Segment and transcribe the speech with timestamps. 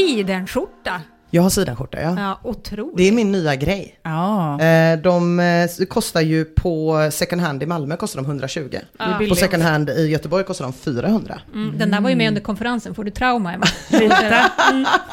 [0.00, 1.00] Sidenskjorta.
[1.32, 2.14] Jag har sidenskjorta, ja.
[2.18, 2.96] Ja, otroligt.
[2.96, 3.98] Det är min nya grej.
[4.02, 8.68] Ja, Eh, De eh, kostar ju på second hand i Malmö kostar de 120.
[8.70, 11.40] det är På second hand i Göteborg kostar de 400.
[11.54, 13.66] Mm, den där var ju med under konferensen, får du trauma Emma?
[13.90, 14.44] Lite.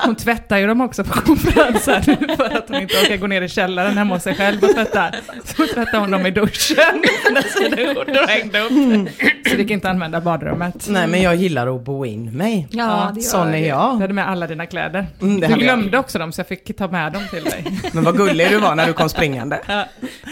[0.06, 2.04] Hon tvättar ju dem också på konferensen
[2.38, 5.12] för att hon inte orkar gå ner i källaren hemma hos sig själv och tvätta.
[5.46, 6.78] Så tvättar hon dem i duschen
[7.34, 9.10] när sidenskjortor hängde upp.
[9.50, 10.86] Så det kan inte använda badrummet.
[10.90, 12.68] Nej men jag gillar att bo in mig.
[12.72, 13.96] Ja, det gör Sån är Du jag.
[13.96, 15.08] hade med alla dina kläder.
[15.22, 15.80] Mm, det du hade jag.
[16.08, 17.66] Också dem så jag fick ta med dem till dig.
[17.94, 19.62] Men vad gullig du var när du kom springande.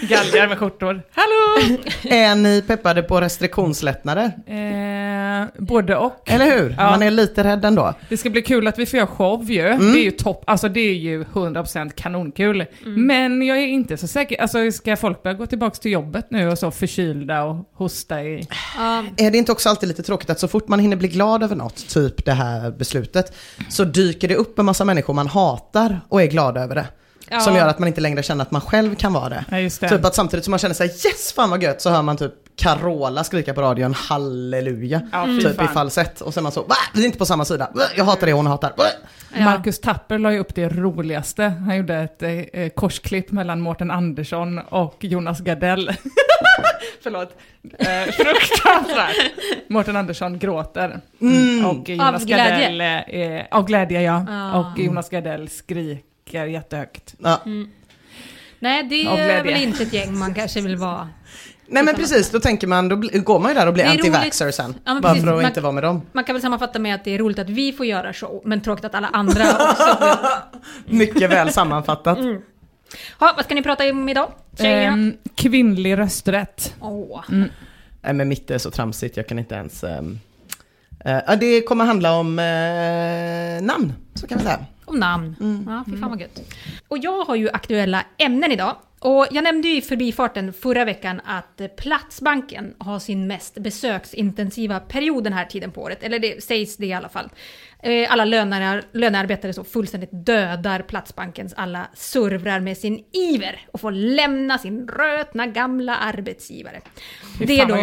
[0.10, 1.02] Galgar med skjortor.
[1.12, 1.80] Hallå!
[2.16, 4.26] Är ni peppade på restriktionslättnader?
[4.48, 6.24] Eh, både och.
[6.26, 6.76] Eller hur?
[6.78, 6.90] Ja.
[6.90, 7.94] Man är lite rädd ändå.
[8.10, 9.68] Det ska bli kul att vi får göra show ju.
[9.68, 9.94] Mm.
[9.94, 12.66] Det är ju topp, alltså det är ju 100% kanonkul.
[12.84, 16.50] Men jag är inte så säker, alltså ska folk börja gå tillbaka till jobbet nu
[16.50, 18.48] och så förkylda och hosta i...
[18.78, 21.44] Ja, Är det inte också alltid lite tråkigt att så fort man hinner bli glad
[21.44, 23.36] över något, typ det här beslutet,
[23.70, 25.65] så dyker det upp en massa människor man hatar
[26.10, 26.88] och är glada över det.
[27.30, 27.40] Ja.
[27.40, 29.46] Som gör att man inte längre känner att man själv kan vara det.
[29.52, 29.70] Ja, det.
[29.70, 32.34] Typ att samtidigt som man känner sig yes fan vad gött så hör man typ
[32.56, 35.02] Carola skrika på radion halleluja.
[35.12, 36.22] Ja, typ i falsett.
[36.22, 36.76] Och är man så, va?
[36.94, 37.70] Vi är inte på samma sida.
[37.96, 38.74] Jag hatar det hon hatar.
[38.78, 38.84] Va?
[39.34, 39.46] Ja.
[39.46, 41.44] Marcus Tapper la ju upp det roligaste.
[41.44, 42.24] Han gjorde ett
[42.54, 45.92] eh, korsklipp mellan Mårten Andersson och Jonas Gardell.
[47.04, 47.38] Förlåt.
[47.80, 49.32] Eh, fruktansvärt.
[49.68, 51.02] Mårten Andersson gråter.
[51.66, 52.70] Och Jonas Av glädje?
[52.70, 54.26] Gardell, eh, av glädje ja.
[54.30, 54.60] Ah.
[54.60, 57.16] Och Jonas Gardell skriker jättehögt.
[57.18, 57.42] Ja.
[58.60, 61.10] Nej, det är väl inte ett gäng man kanske vill vara.
[61.68, 64.76] Nej men precis, då tänker man, då går man ju där och blir anti-vaxxer sen.
[64.86, 65.24] Ja, bara precis.
[65.24, 66.02] för att Man- inte vara med dem.
[66.12, 68.62] Man kan väl sammanfatta med att det är roligt att vi får göra show, men
[68.62, 70.18] tråkigt att alla andra också får.
[70.96, 72.18] Mycket väl sammanfattat.
[72.18, 72.42] Mm.
[73.20, 74.94] Ha, vad ska ni prata om idag, tjejerna?
[74.94, 76.76] Ehm, kvinnlig rösträtt.
[76.80, 77.22] Åh.
[78.02, 79.84] Nej men mitt är så tramsigt, jag kan inte ens...
[79.84, 80.02] eh,
[81.28, 84.60] ja, det kommer handla om eh, namn, så kan vi säga.
[84.86, 85.36] Om namn.
[85.68, 86.40] Ja, fy fan vad gött.
[86.88, 88.76] Och jag har ju aktuella ämnen idag.
[89.08, 95.24] Och jag nämnde ju i förbifarten förra veckan att Platsbanken har sin mest besöksintensiva period
[95.24, 96.04] den här tiden på året.
[96.04, 97.30] Eller det sägs det i alla fall.
[97.86, 103.92] Eh, Alla lönear, lönearbetare så fullständigt dödar Platsbankens alla servrar med sin iver och får
[103.92, 106.82] lämna sin rötna gamla arbetsgivare.
[107.40, 107.76] Det är då.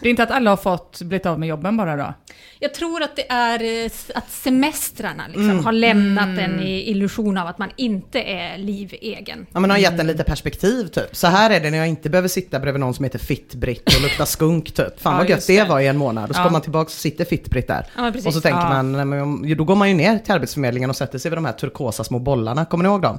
[0.00, 2.14] Det är inte att alla har fått blivit av med jobben bara då?
[2.62, 7.46] jag tror att det är eh, att semestrarna liksom har lämnat en i illusion av
[7.46, 9.46] att man inte är livegen.
[9.52, 11.16] Ja men har gett en lite perspektiv typ.
[11.16, 14.02] Så här är det när jag inte behöver sitta bredvid någon som heter Fitt-Britt och
[14.02, 15.00] lukta skunk typ.
[15.00, 15.68] Fan Ja, vad gött det det.
[15.68, 16.30] var i en månad.
[16.30, 16.42] Och så Ja.
[16.44, 17.86] kommer man tillbaka och sitter Fitt-Britt där.
[17.96, 18.68] Ja, och så tänker Ja.
[18.68, 21.44] man, nej, men, då går man ju ner till Arbetsförmedlingen och sätter sig vid de
[21.44, 22.64] här turkosa små bollarna.
[22.64, 23.18] Kommer ni ihåg dem?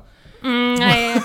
[0.82, 1.22] Mm, Nej,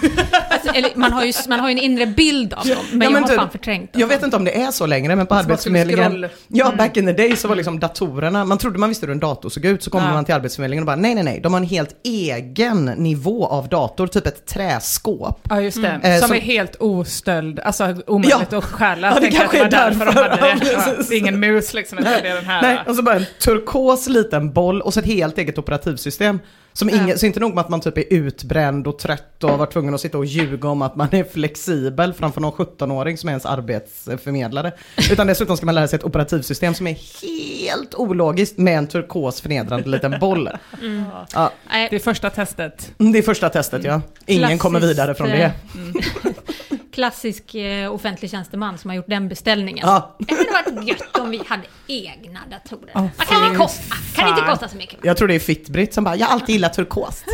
[0.50, 3.04] alltså, eller, man, har ju, man har ju en inre bild av dem, men Ja,
[3.04, 4.00] jag men har du, fan förträngt dem.
[4.00, 6.26] Jag vet inte om det är så längre, men på Arbetsförmedlingen...
[6.48, 9.20] Ja, back in the day så var liksom datorerna, man trodde man visste hur en
[9.20, 10.12] dator såg ut, så kommer Ja.
[10.12, 13.68] man till Arbetsförmedlingen och bara nej, nej, nej, de har en helt egen nivå av
[13.68, 15.40] dator, typ ett träskåp.
[15.50, 16.00] Ja, just det.
[16.02, 18.58] Eh, som, som- är helt ostöld, alltså omöjligt Ja.
[18.58, 19.12] att stjäla.
[19.14, 20.22] Ja, det kanske är därför därför.
[20.22, 20.72] de hade det.
[20.72, 22.62] Ja, det är ingen mus liksom, utan det är den här.
[22.62, 26.38] Nej, och så bara en turkos liten boll och så ett helt eget operativsystem.
[26.76, 29.58] Som ingen, så inte nog med att man typ är utbränd och trött och har
[29.58, 33.28] varit tvungen att sitta och ljuga om att man är flexibel framför någon 17-åring som
[33.28, 34.72] är ens arbetsförmedlare.
[35.10, 36.96] Utan dessutom ska man lära sig ett operativsystem som är
[37.62, 40.48] helt ologiskt med en turkos förnedrande liten boll.
[41.32, 42.92] Ja, Nej, Det är första testet.
[42.98, 44.00] det är första testet ja.
[44.26, 45.52] Ingen kommer Klassiskt, vidare från eh, det.
[46.96, 49.86] klassisk eh, offentlig tjänsteman som har gjort den beställningen.
[49.88, 50.16] Ja.
[50.18, 52.90] Det hade varit gött om vi hade egna datorer.
[52.94, 53.96] Åh, Vad kan det kosta?
[54.14, 54.98] Kan det inte kosta så mycket?
[55.02, 57.24] Jag tror det är Fitbritt som bara, jag har alltid gillat turkost.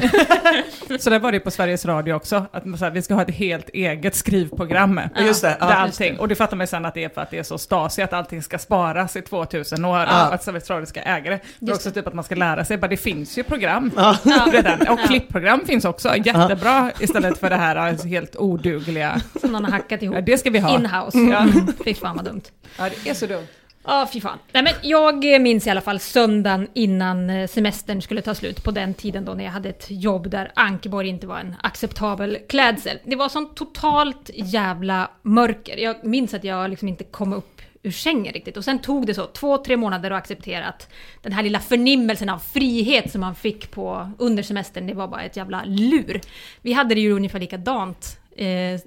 [1.00, 3.68] Så där var det på Sveriges Radio också, att här, vi ska ha ett helt
[3.68, 5.00] eget skrivprogram.
[5.18, 5.74] Just det, Där ja.
[5.74, 8.02] allting, och det fattar man sen att det är för att det är så Stasi,
[8.02, 10.04] att allting ska sparas i 2000 år, Ja.
[10.06, 11.40] att Sveriges Radio ska äga det.
[11.58, 14.16] Det är också typ att man ska lära sig, bara det finns ju program Ja.
[14.52, 14.88] redan.
[14.88, 19.20] Och klippprogram finns också, jättebra, istället för det här alltså, helt odugliga.
[19.52, 20.14] Som någon har hackat ihop.
[20.14, 20.74] Ja, det ska vi ha.
[20.74, 21.18] Inhouse.
[21.18, 21.38] Ja.
[21.38, 21.72] Mm.
[21.84, 22.42] Fy fan vad dumt.
[22.78, 23.46] Ja, det är så dumt.
[23.84, 24.38] Ja, fy fan.
[24.52, 28.70] Nej, men jag minns i alla fall söndagen innan eh, semestern skulle ta slut, på
[28.70, 32.98] den tiden då när jag hade ett jobb där Ankeborg inte var en acceptabel klädsel.
[33.04, 35.76] Det var sånt totalt jävla mörker.
[35.76, 38.56] Jag minns att jag liksom inte kom upp ur sängen riktigt.
[38.56, 42.28] Och sen tog det så två, tre månader att acceptera att den här lilla förnimmelsen
[42.28, 46.20] av frihet som man fick på under semestern, det var bara ett jävla lur.
[46.60, 48.80] Vi hade det ju ungefär likadant eh,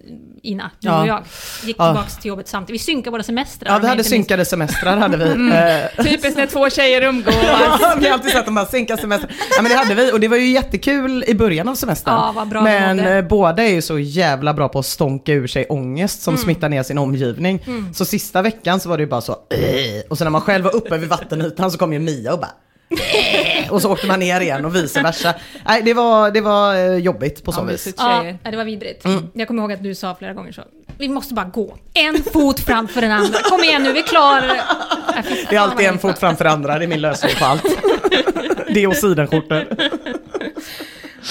[0.44, 1.02] Ina, du Ja.
[1.02, 1.24] och jag.
[1.64, 1.86] Gick Ja.
[1.94, 2.82] tillbaks till jobbet samtidigt.
[2.82, 3.72] Vi synkade våra semestrar.
[3.74, 5.26] Ja, vi hade synkade semestrar hade vi.
[5.56, 7.36] Eh, Typiskt när två tjejer umgås.
[7.82, 9.30] Ja, vi har alltid sett de här synka semester.
[9.56, 12.14] Ja men det hade vi och det var ju jättekul i början av semestern.
[12.14, 15.48] Ja, vad bra men eh, båda är ju så jävla bra på att stånka ur
[15.48, 16.38] sig ångest Mm.
[16.38, 17.66] som smittar ner sin omgivning.
[17.94, 19.34] Så sista veckan så var det ju bara så
[20.10, 22.52] och sen när man själv var uppe vid vattenytan så kom ju Mia och bara.
[23.72, 25.34] och så åkte man ner igen och vice versa.
[25.66, 27.94] Nej, det var, det var eh, jobbigt på så Ja, vis.
[27.98, 29.06] Ja, det var vidrigt.
[29.06, 29.28] Mm.
[29.34, 30.62] Jag kommer ihåg att du sa flera gånger så.
[30.98, 31.78] Vi måste bara gå.
[31.94, 33.40] En fot framför den andra.
[33.40, 34.48] Kom igen nu, vi klarar
[35.50, 35.56] det.
[35.56, 37.64] Är alltid en fot framför andra, det är min lösning på allt.
[38.70, 39.66] Det och sidenskjortor.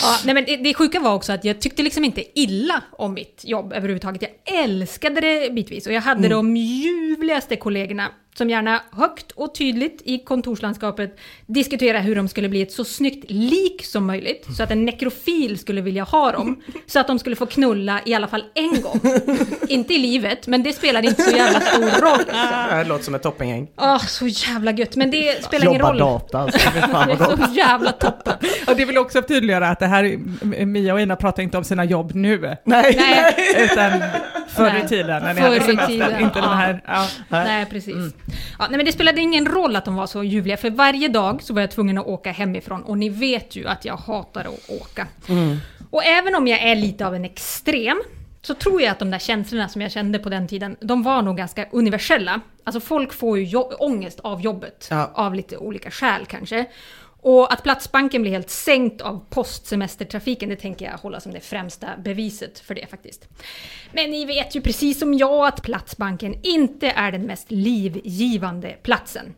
[0.02, 3.14] Ja, nej, men det, det sjuka var också att jag tyckte liksom inte illa om
[3.14, 4.22] mitt jobb överhuvudtaget.
[4.22, 8.08] Jag älskade det bitvis och jag hade de ljuvligaste kollegorna
[8.38, 13.30] som gärna högt och tydligt i kontorslandskapet diskuterade hur de skulle bli ett så snyggt
[13.30, 14.46] lik som möjligt.
[14.56, 16.62] Så att en nekrofil skulle vilja ha dem.
[16.86, 19.00] Så att de skulle få knulla i alla fall en gång.
[19.68, 22.18] inte i livet, men det spelade inte så jävla stor roll.
[22.18, 22.78] Liksom.
[22.78, 23.68] Det låter som ett toppengäng.
[23.76, 24.96] Åh, så jävla gött.
[24.96, 25.98] Men det spelar ingen Jobba roll.
[25.98, 28.34] data alltså, Det är så jävla toppen.
[28.66, 31.64] Och det vill också tydliggöra att det här, är- Mia och Ina pratar inte om
[31.64, 32.94] sina jobb nu, Nej.
[32.98, 33.34] Nej,
[33.72, 34.02] utan
[34.54, 36.54] förr i tiden när Förr i tiden, Inte den ja.
[36.54, 37.06] här, ja.
[37.28, 38.14] Nej, precis.
[38.58, 41.42] Ja, nej, men det spelade ingen roll att de var så ljuvliga, för varje dag
[41.42, 44.70] så var jag tvungen att åka hemifrån och ni vet ju att jag hatar att
[44.80, 45.06] åka.
[45.90, 48.02] Och även om jag är lite av en extrem
[48.42, 51.22] så tror jag att de där känslorna som jag kände på den tiden, de var
[51.22, 52.40] nog ganska universella.
[52.64, 55.10] Alltså folk får ju ångest av jobbet, Ja.
[55.14, 56.64] av lite olika skäl kanske.
[57.24, 61.88] Och att Platsbanken blir helt sänkt av postsemestertrafiken, det tänker jag hålla som det främsta
[62.04, 63.28] beviset för det faktiskt.
[63.92, 69.34] Men ni vet ju precis som jag att Platsbanken inte är den mest livgivande platsen.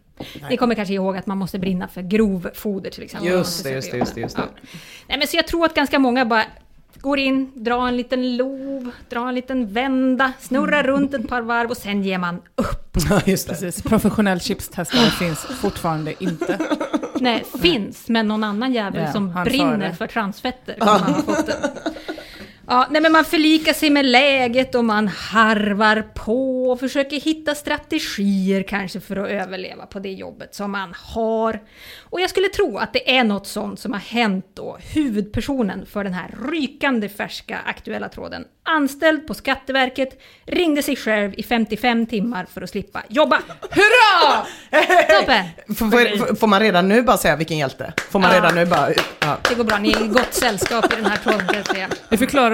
[0.50, 3.30] Ni kommer kanske ihåg att man måste brinna för grovfoder till exempel.
[3.30, 4.42] Just det, just det, just det, just det.
[4.42, 4.68] Ja.
[5.08, 6.44] Nej, men så jag tror att ganska många bara
[6.94, 11.70] går in, drar en liten lov, drar en liten vända, snurrar runt ett par varv
[11.70, 12.82] och sen ger man upp.
[13.10, 13.52] Ja, just det.
[13.54, 16.58] Precis, professionell chipstestare finns fortfarande inte.
[17.20, 20.74] Nej, finns, men någon annan jävel Ja, som han brinner för transfetter.
[20.78, 21.70] Kommer man ha fått det.
[22.68, 27.54] Ja, nej men man förlikar sig med läget och man harvar på och försöker hitta
[27.54, 31.60] strategier kanske för att överleva på det jobbet som man har.
[32.02, 36.04] Och jag skulle tro att det är något sånt som har hänt då huvudpersonen för
[36.04, 42.46] den här rykande färska aktuella tråden, anställd på Skatteverket, ringde sig själv i 55 timmar
[42.54, 43.40] för att slippa jobba.
[43.70, 44.46] Hurra!
[45.20, 45.44] Toppen!
[46.36, 47.92] Får, man redan nu bara säga vilken hjälte?
[48.10, 48.36] Får man Ja.
[48.36, 48.88] redan nu bara...
[49.20, 49.38] Ja.
[49.48, 51.90] Det går bra, ni är i gott sällskap i den här tråden kan jag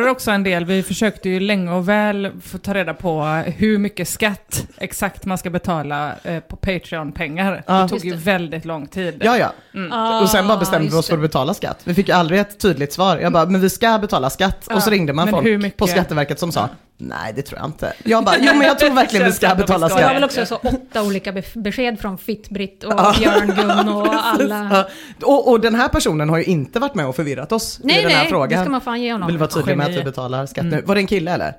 [0.03, 3.79] förklarar också en del, vi försökte ju länge och väl få ta reda på hur
[3.79, 7.63] mycket skatt exakt man ska betala eh, på Patreon-pengar.
[7.67, 7.83] Ja.
[7.83, 8.17] Det tog ju det.
[8.17, 9.23] väldigt lång tid.
[9.25, 10.21] Ja, ja.
[10.23, 11.81] Och sen bara bestämde vi oss för att betala skatt.
[11.85, 13.19] Vi fick ju aldrig ett tydligt svar.
[13.19, 14.67] Jag bara, men vi ska betala skatt.
[14.69, 16.69] Ja, Och så ringde man men folk på Skatteverket som sa,
[17.05, 17.93] Nej, det tror jag inte.
[18.05, 20.09] Jag bara, jo men jag tror verkligen vi ska betala att vi Jag ska.
[20.09, 20.17] har skatt.
[20.17, 24.87] väl också så åtta olika be- besked från Fittbritt och Björn-Gun och alla.
[25.23, 28.03] Och, och den här personen har ju inte varit med och förvirrat oss i Nej,
[28.03, 28.49] den här nej, frågan.
[28.59, 29.27] det ska man fan ge honom.
[29.29, 30.83] Vill vara tydlig med att vi betalar skatt nu.
[30.87, 31.53] Var det en kille eller?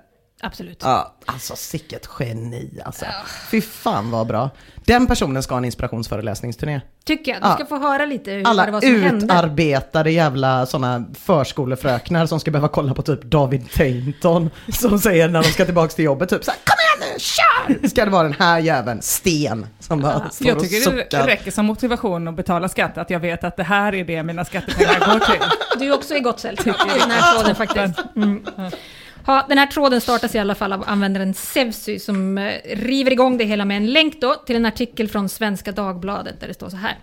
[0.44, 0.80] Absolut.
[0.84, 3.06] Ja, alltså sicket geni alltså.
[3.52, 4.50] Fy fan vad bra.
[4.86, 6.82] Den personen ska ha en inspirationsföreläsningsturné.
[7.06, 7.42] Tycker jag.
[7.42, 7.54] Du Ja.
[7.56, 9.26] ska få höra lite hur, det Alla var som hände.
[9.26, 15.44] utarbetade jävla sådana förskolefröknar som ska behöva kolla på typ David Tainton som säger när
[15.44, 17.88] de ska tillbaka till jobbet typ såhär Kom igen nu, kör!
[17.88, 21.28] Ska det vara den här jäveln, Sten, som bara står Jag och tycker det suckar.
[21.28, 24.46] räcker som motivation att betala skatt, att jag vet att det här är det mina
[24.46, 25.42] skattepengar går till.
[25.80, 28.00] Du är också i gott sällskap i den här tråden faktiskt.
[28.16, 28.46] Mm.
[29.28, 33.38] Ja, den här tråden startas i alla fall av användaren Sevsy som eh, river igång
[33.38, 36.70] det hela med en länk då till en artikel från Svenska Dagbladet där det står
[36.70, 36.98] så här.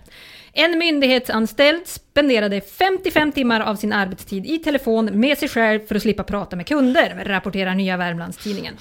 [0.52, 6.02] En myndighetsanställd spenderade 55 timmar av sin arbetstid i telefon med sig själv för att
[6.02, 8.74] slippa prata med kunder, rapporterar Nya Värmlandstidningen.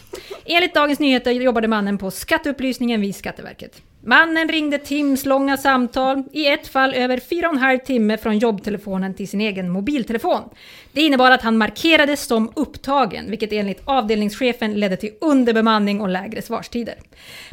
[0.46, 3.81] Enligt Dagens Nyheter jobbade mannen på skatteupplysningen vid Skatteverket.
[4.03, 9.13] Mannen ringde timslånga samtal, i ett fall över fyra och en halv timme från jobbtelefonen
[9.13, 10.41] till sin egen mobiltelefon.
[10.91, 16.41] Det innebar att han markerades som upptagen, vilket enligt avdelningschefen ledde till underbemanning och lägre
[16.41, 16.96] svarstider.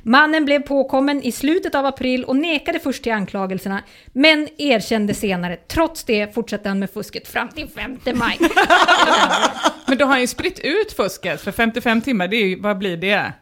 [0.03, 5.57] Mannen blev påkommen i slutet av april och nekade först till anklagelserna, men erkände senare.
[5.57, 8.39] Trots det fortsatte han med fusket fram till 5 maj.
[9.89, 12.79] Men då har han ju spritt ut fusket, för 55 timmar, det är ju, vad
[12.79, 13.33] blir det?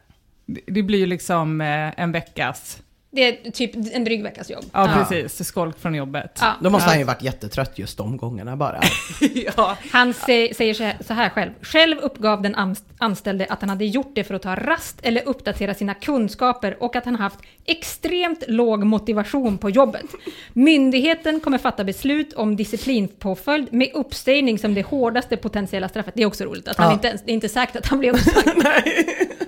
[0.66, 2.78] Det- blir ju liksom eh, en veckas,
[3.14, 4.64] det är typ en dryg veckas jobb.
[4.72, 6.38] ja, precis, skolk från jobbet.
[6.40, 6.52] Ja.
[6.60, 8.80] Då måste han ju varit jättetrött just de gångerna bara.
[9.56, 9.76] ja.
[9.92, 11.50] Han sä- säger så här- så här själv.
[11.62, 15.28] Själv uppgav den ans- anställde att han hade gjort det för att ta rast eller
[15.28, 20.04] uppdatera sina kunskaper och att han haft extremt låg motivation på jobbet.
[20.52, 26.14] Myndigheten kommer fatta beslut om disciplinpåföljd med uppsägning som det hårdaste potentiella straffet.
[26.16, 26.92] Det är också roligt att han Ja.
[26.92, 28.58] inte ens, det är inte säkert att han blir uppsagd.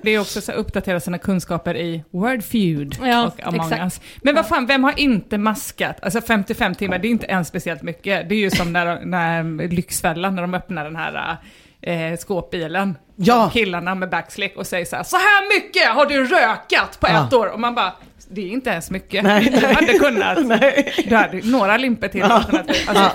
[0.03, 3.83] Det är också så att uppdatera sina kunskaper i Wordfeud Ja, och Among exakt.
[3.83, 4.01] Us.
[4.23, 5.97] Men vad fan, vem har inte maskat?
[6.03, 8.29] Alltså 55 timmar, det är inte ens speciellt mycket.
[8.29, 11.37] Det är ju som när, när Lyxfällan, när de öppnar den här
[11.81, 12.95] eh, skåpbilen.
[13.17, 13.51] Ja.
[13.53, 17.27] Killarna med backslick och säger så här, så här mycket har du rökat på Ja.
[17.27, 17.47] ett år.
[17.47, 17.93] Och man bara,
[18.31, 19.25] det är inte ens mycket.
[19.25, 20.37] Nej, du hade kunnat,
[21.09, 22.23] du hade några limper till.
[22.23, 22.77] alternativ.
[22.89, 23.11] Alltså,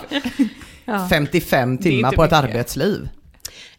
[0.86, 1.08] Ja.
[1.10, 2.43] 55 är timmar på ett mycket.
[2.50, 3.10] arbetsliv.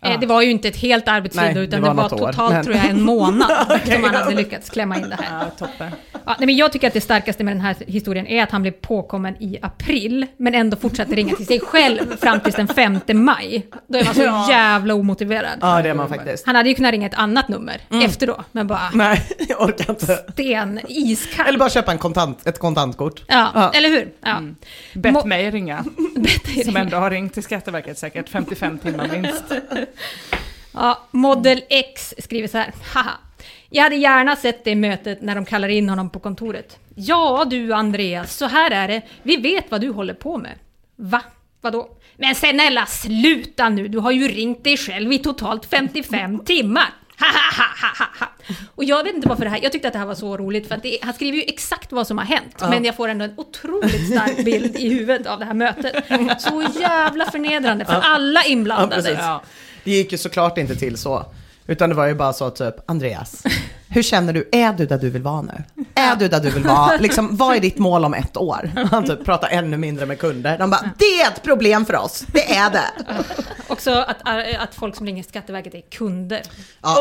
[0.04, 2.04] Eh, Det var ju inte ett helt arbetsliv Nej, då, det utan var det var,
[2.04, 5.40] år, totalt men- tror jag en månad som han hade lyckats klämma in det här.
[5.44, 5.90] ja, toppen.
[6.26, 8.62] Ja, nej, men jag tycker att det starkaste med den här historien är att han
[8.62, 12.99] blev påkommen i april, men ändå fortsatte ringa till sig själv fram till den 5
[13.14, 13.66] maj.
[13.87, 14.47] Då är man så Ja.
[14.50, 15.59] jävla omotiverad.
[15.61, 16.47] Ja, det är man faktiskt.
[16.47, 19.90] Han hade ju kunnat ringa ett annat nummer efter då, men bara Nej, jag orkar
[19.90, 20.16] inte.
[20.32, 21.47] sten, iskall.
[21.47, 23.23] Eller bara köpa en kontant, ett kontantkort.
[23.28, 23.71] Ja, Ja.
[23.75, 24.09] eller hur?
[24.25, 24.40] Ja.
[24.94, 25.85] Bett Må- mig ringa,
[26.16, 26.80] Bett dig som ringa.
[26.80, 29.44] ändå har ringt till Skatteverket säkert 55 timmar minst.
[30.75, 32.72] Ja, Model X skriver så här.
[32.94, 33.11] Haha.
[33.70, 36.78] Jag hade gärna sett det i mötet när de kallar in honom på kontoret.
[36.94, 39.02] Ja du Andreas, så här är det.
[39.22, 40.58] Vi vet vad du håller på med.
[40.96, 41.22] Va?
[41.61, 41.88] Vadå?
[42.16, 46.88] Men snälla sluta nu, du har ju ringt dig själv i totalt 55 timmar.
[47.20, 48.26] Ha, ha, ha, ha, ha.
[48.75, 50.68] Och jag vet inte varför det här, jag tyckte att det här var så roligt
[50.68, 52.56] för att det, han skriver ju exakt vad som har hänt.
[52.70, 56.04] Men jag får ändå en otroligt stark bild i huvudet av det här mötet.
[56.42, 59.02] Så jävla förnedrande för alla Ja, inblandade.
[59.02, 59.18] precis.
[59.18, 59.42] Ja.
[59.84, 61.26] Det gick ju såklart inte till så.
[61.66, 63.42] Utan det var ju bara så typ, Andreas,
[63.92, 64.49] hur känner du?
[64.52, 65.62] Är du där du vill vara nu?
[65.94, 66.96] Är du där du vill vara?
[66.96, 68.70] Liksom, vad är ditt mål om ett år?
[68.90, 70.58] Han typ pratar ännu mindre med kunder.
[70.58, 72.84] De bara, det är ett problem för oss, det är det.
[73.68, 74.16] Också att,
[74.58, 76.42] att folk som ringer Skatteverket är kunder.
[76.82, 76.96] Ja.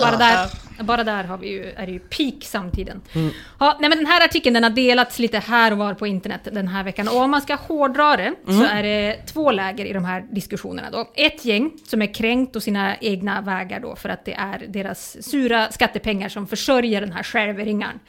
[0.00, 0.50] Bara där,
[0.84, 3.00] bara där har vi ju, är det ju peak samtiden.
[3.12, 3.30] Mm.
[3.60, 6.40] Ja, nej, men den här artikeln den har delats lite här och var på internet
[6.52, 7.08] den här veckan.
[7.08, 8.60] Och om man ska hårdra det Mm.
[8.60, 10.90] så är det två läger i de här diskussionerna.
[10.90, 11.10] Då.
[11.14, 15.16] Ett gäng som är kränkt och sina egna vägar då för att det är deras
[15.30, 18.00] sura skattepengar som försörjer den här självringaren.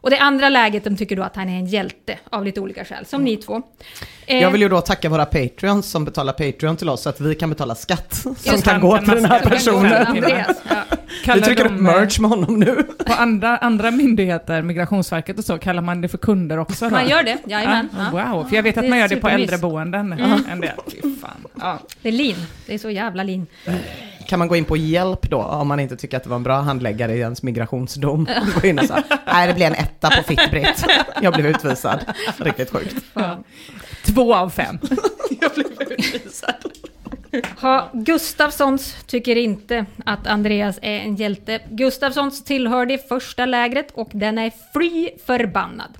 [0.00, 2.84] Och det andra läget, de tycker då att han är en hjälte av lite olika
[2.84, 3.62] skäl, som ni två.
[4.26, 7.20] Eh, Jag vill ju då tacka våra Patreons som betalar Patreon till oss så att
[7.20, 10.24] vi kan betala skatt som Just kan det, gå till den här personen.
[11.24, 11.34] Ja.
[11.34, 12.82] Vi trycker de, upp merch med honom nu.
[13.06, 16.84] På andra, andra myndigheter, Migrationsverket och så, kallar man det för kunder också?
[16.84, 16.90] Då?
[16.90, 17.88] Man gör det, jajamän.
[17.98, 18.32] Ja, Ja.
[18.34, 20.12] wow, för jag vet att man gör det på äldreboenden.
[20.50, 20.70] En del.
[20.92, 21.46] Fy fan.
[21.60, 21.78] Ja.
[22.02, 22.36] Det är lin.
[22.66, 23.46] Det är så jävla lin.
[24.28, 26.42] Kan man gå in på hjälp då om man inte tycker att det var en
[26.42, 28.28] bra handläggare i ens migrationsdom?
[28.60, 30.84] Gå in och säga, nej det blir en etta på Fittbritt.
[31.22, 32.04] Jag blev utvisad.
[32.36, 32.96] Riktigt sjukt.
[34.06, 34.78] Två av fem.
[35.40, 36.54] Jag blev utvisad.
[37.60, 41.60] Ha, Gustafssons tycker inte att Andreas är en hjälte.
[41.70, 45.98] Gustafssons tillhör det första lägret och den är fly förbannad.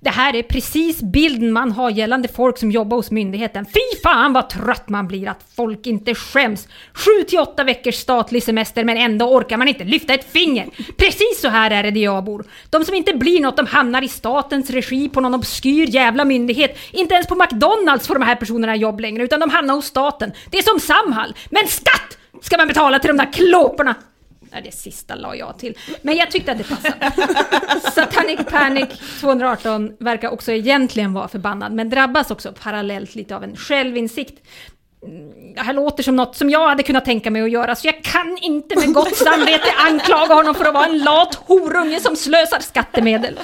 [0.00, 3.66] Det här är precis bilden man har gällande folk som jobbar hos myndigheten.
[3.66, 6.68] Fy fan vad trött man blir att folk inte skäms!
[6.92, 10.68] 7 till 8 veckors statlig semester men ändå orkar man inte lyfta ett finger.
[10.96, 12.44] Precis så här är det där jag bor.
[12.70, 16.78] De som inte blir något de hamnar i statens regi på någon obskyr jävla myndighet.
[16.92, 20.32] Inte ens på McDonalds får de här personerna jobb längre utan de hamnar hos staten.
[20.50, 21.34] Det är som Samhall.
[21.50, 23.94] Men skatt ska man betala till de där klåporna!
[24.54, 25.78] Ja, det sista la jag till.
[26.02, 27.12] Men jag tyckte att det passade.
[27.92, 28.88] Satanic Panic
[29.20, 34.42] 218 verkar också egentligen vara förbannad, men drabbas också parallellt lite av en självinsikt.
[35.06, 37.86] Mm, det här låter som något som jag hade kunnat tänka mig att göra, så
[37.86, 42.16] jag kan inte med gott samvete anklaga honom för att vara en lat horunge som
[42.16, 43.38] slösar skattemedel.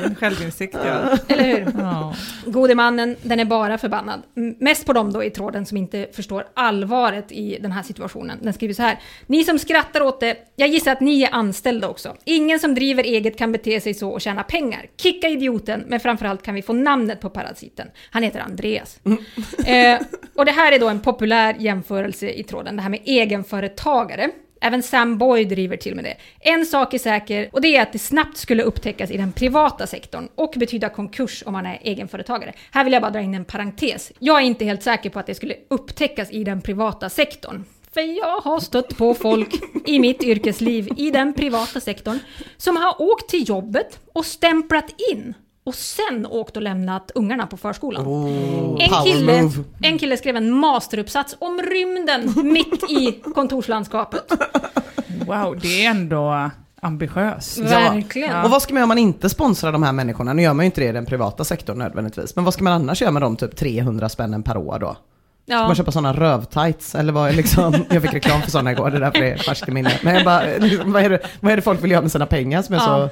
[0.00, 1.18] Fin självinsikt ja.
[1.28, 1.72] Eller hur?
[1.78, 2.14] ja.
[2.46, 4.22] Gode mannen, den är bara förbannad.
[4.58, 8.38] Mest på dem då i tråden som inte förstår allvaret i den här situationen.
[8.42, 8.98] Den skriver så här.
[9.26, 12.16] Ni som skrattar åt det, jag gissar att ni är anställda också.
[12.24, 14.86] Ingen som driver eget kan bete sig så och tjäna pengar.
[14.96, 17.88] Kicka idioten, men framförallt kan vi få namnet på parasiten.
[18.10, 19.00] Han heter Andreas.
[19.66, 20.00] eh,
[20.34, 24.30] och det här är då en populär jämförelse i tråden, det här med egenföretagare.
[24.64, 26.16] Även Sam Boy driver till med det.
[26.40, 29.86] En sak är säker och det är att det snabbt skulle upptäckas i den privata
[29.86, 32.52] sektorn och betyda konkurs om man är egenföretagare.
[32.70, 34.12] Här vill jag bara dra in en parentes.
[34.18, 37.64] Jag är inte helt säker på att det skulle upptäckas i den privata sektorn.
[37.94, 39.54] För jag har stött på folk
[39.86, 42.18] i mitt yrkesliv i den privata sektorn
[42.56, 47.56] som har åkt till jobbet och stämplat in och sen åkt och lämnat ungarna på
[47.56, 48.02] förskolan.
[48.80, 49.50] en, power kille,
[49.82, 54.32] en kille skrev en masteruppsats om rymden mitt i kontorslandskapet.
[55.26, 56.50] Wow, det är ändå
[56.80, 57.58] ambitiöst.
[57.58, 58.44] Verkligen.
[58.44, 60.32] Och vad ska man göra om man inte sponsrar de här människorna?
[60.32, 62.36] Nu gör man ju inte det i den privata sektorn nödvändigtvis.
[62.36, 64.96] Men vad ska man annars göra med de typ 300 spännen per år då?
[65.44, 65.66] Ska Ja.
[65.66, 66.94] man köpa sådana rövtights?
[66.94, 69.36] Eller vad är liksom, jag fick reklam för sådana igår, det är därför det är
[69.36, 69.92] färskt i minne.
[70.02, 72.26] Men jag bara, liksom, vad är, det, vad är det folk vill göra med sina
[72.26, 72.84] pengar som är Ja.
[72.84, 73.08] så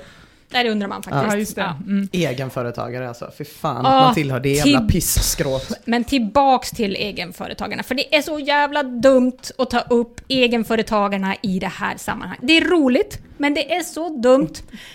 [0.52, 1.32] Nej, det undrar man faktiskt.
[1.32, 1.60] Ja, just det.
[1.60, 1.76] Ja.
[1.86, 2.08] Mm.
[2.12, 3.30] egenföretagare alltså?
[3.38, 5.72] Fy fan Ja, att man tillhör det jävla pisskråt.
[5.84, 11.58] Men tillbaks till egenföretagarna, för det är så jävla dumt att ta upp egenföretagarna i
[11.58, 12.40] det här sammanhanget.
[12.46, 14.54] Det är roligt, men det är så dumt.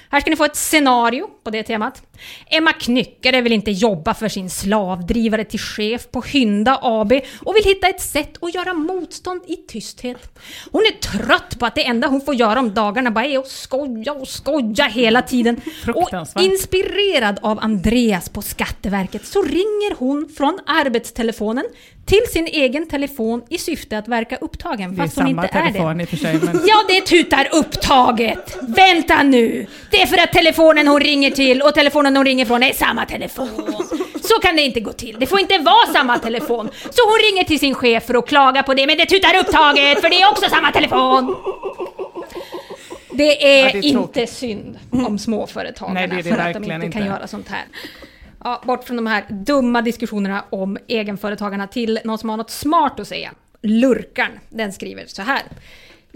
[0.10, 2.02] Här ska ni få ett scenario på det temat.
[2.48, 7.64] Emma Knyckare vill inte jobba för sin slavdrivare till chef på Hynda AB och vill
[7.64, 10.40] hitta ett sätt att göra motstånd i tysthet.
[10.72, 13.48] Hon är trött på att det enda hon får göra om dagarna bara är att
[13.48, 15.62] skoja och skoja hela tiden.
[15.96, 21.66] Och inspirerad av Andreas på Skatteverket så ringer hon från arbetstelefonen
[22.06, 25.58] till sin egen telefon i syfte att verka upptagen Det är fast hon samma inte
[25.58, 26.04] är telefon det.
[26.04, 28.58] i och för sig, men Ja, det tutar upptaget!
[28.62, 29.68] Vänta nu!
[29.92, 33.06] Det är för att telefonen hon ringer till och telefonen hon ringer från är samma
[33.06, 33.50] telefon.
[34.24, 35.16] Så kan det inte gå till.
[35.20, 36.70] Det får inte vara samma telefon.
[36.82, 40.02] Så hon ringer till sin chef för att klaga på det, men det tutar upptaget
[40.02, 41.36] för det är också samma telefon.
[43.12, 46.38] Det är, Ja, det är inte synd om småföretagarna Nej, det är det för att
[46.38, 47.14] de verkligen inte kan inte.
[47.16, 47.64] göra sånt här.
[48.46, 53.00] Ja, bort från de här dumma diskussionerna om egenföretagarna till någon som har något smart
[53.00, 53.32] att säga.
[53.62, 55.42] Lurkan, den skriver så här.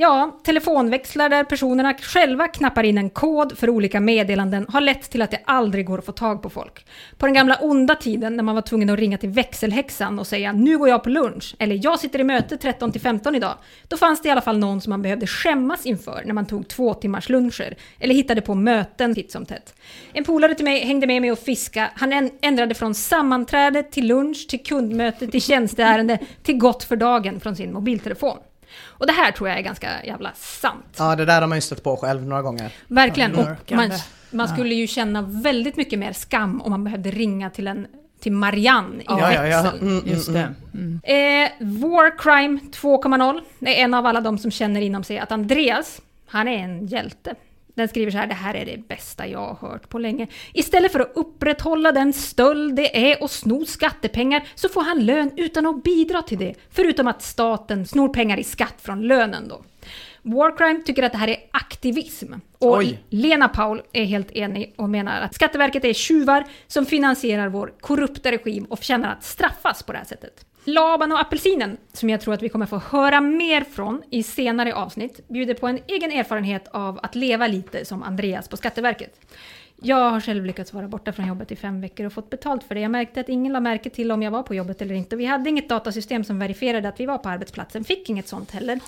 [0.02, 5.22] Ja, telefonväxlar där personerna själva knappar in en kod för olika meddelanden har lett till
[5.22, 6.86] att det aldrig går att få tag på folk.
[7.18, 10.52] På den gamla onda tiden när man var tvungen att ringa till växelhäxan och säga
[10.52, 13.54] nu går jag på lunch eller jag sitter i möte 13 till 15 idag.
[13.88, 16.68] Då fanns det i alla fall någon som man behövde skämmas inför när man tog
[16.68, 19.76] två timmars luncher eller hittade på möten titt som tätt.
[20.14, 21.90] En polare till mig hängde med mig och fiska.
[21.96, 27.56] Han ändrade från sammanträde till lunch till kundmöte till tjänsteärende till gott för dagen från
[27.56, 28.38] sin mobiltelefon.
[28.86, 30.96] Och det här tror jag är ganska jävla sant.
[30.98, 32.72] Ja det där har man ju stött på själv några gånger.
[32.88, 33.36] Verkligen.
[33.36, 33.92] Och man,
[34.32, 37.88] man skulle ju känna väldigt mycket mer skam om man behövde ringa till en
[38.20, 39.72] till Marianne i Ja, ja, ja.
[39.72, 40.42] Mm, mm, just mm.
[40.42, 40.78] det.
[40.78, 41.00] Mm.
[41.04, 46.02] Eh, War Crime 2.0 är en av alla de som känner inom sig att Andreas,
[46.28, 47.36] han är en hjälte.
[47.80, 50.28] Den skriver så här, det här är det bästa jag har hört på länge.
[50.54, 55.32] Istället för att upprätthålla den stöld det är att sno skattepengar så får han lön
[55.38, 56.56] utan att bidra till det.
[56.70, 59.62] Förutom att staten snor pengar i skatt från lönen då.
[60.34, 62.34] Warcrime tycker att det här är aktivism.
[62.58, 63.04] Och Oj.
[63.10, 68.32] Lena Paul är helt enig och menar att Skatteverket är tjuvar som finansierar vår korrupta
[68.32, 70.46] regim och förtjänar att straffas på det här sättet.
[70.64, 74.76] Laban och apelsinen, som jag tror att vi kommer få höra mer från i senare
[74.76, 79.20] avsnitt, bjuder på en egen erfarenhet av att leva lite som Andreas på Skatteverket.
[79.82, 82.76] Jag har själv lyckats vara borta från jobbet i fem veckor och fått betalt för
[82.76, 82.82] det.
[82.82, 85.16] Jag märkte att ingen la märke till om jag var på jobbet eller inte.
[85.16, 88.80] Vi hade inget datasystem som verifierade att vi var på arbetsplatsen, fick inget sånt heller.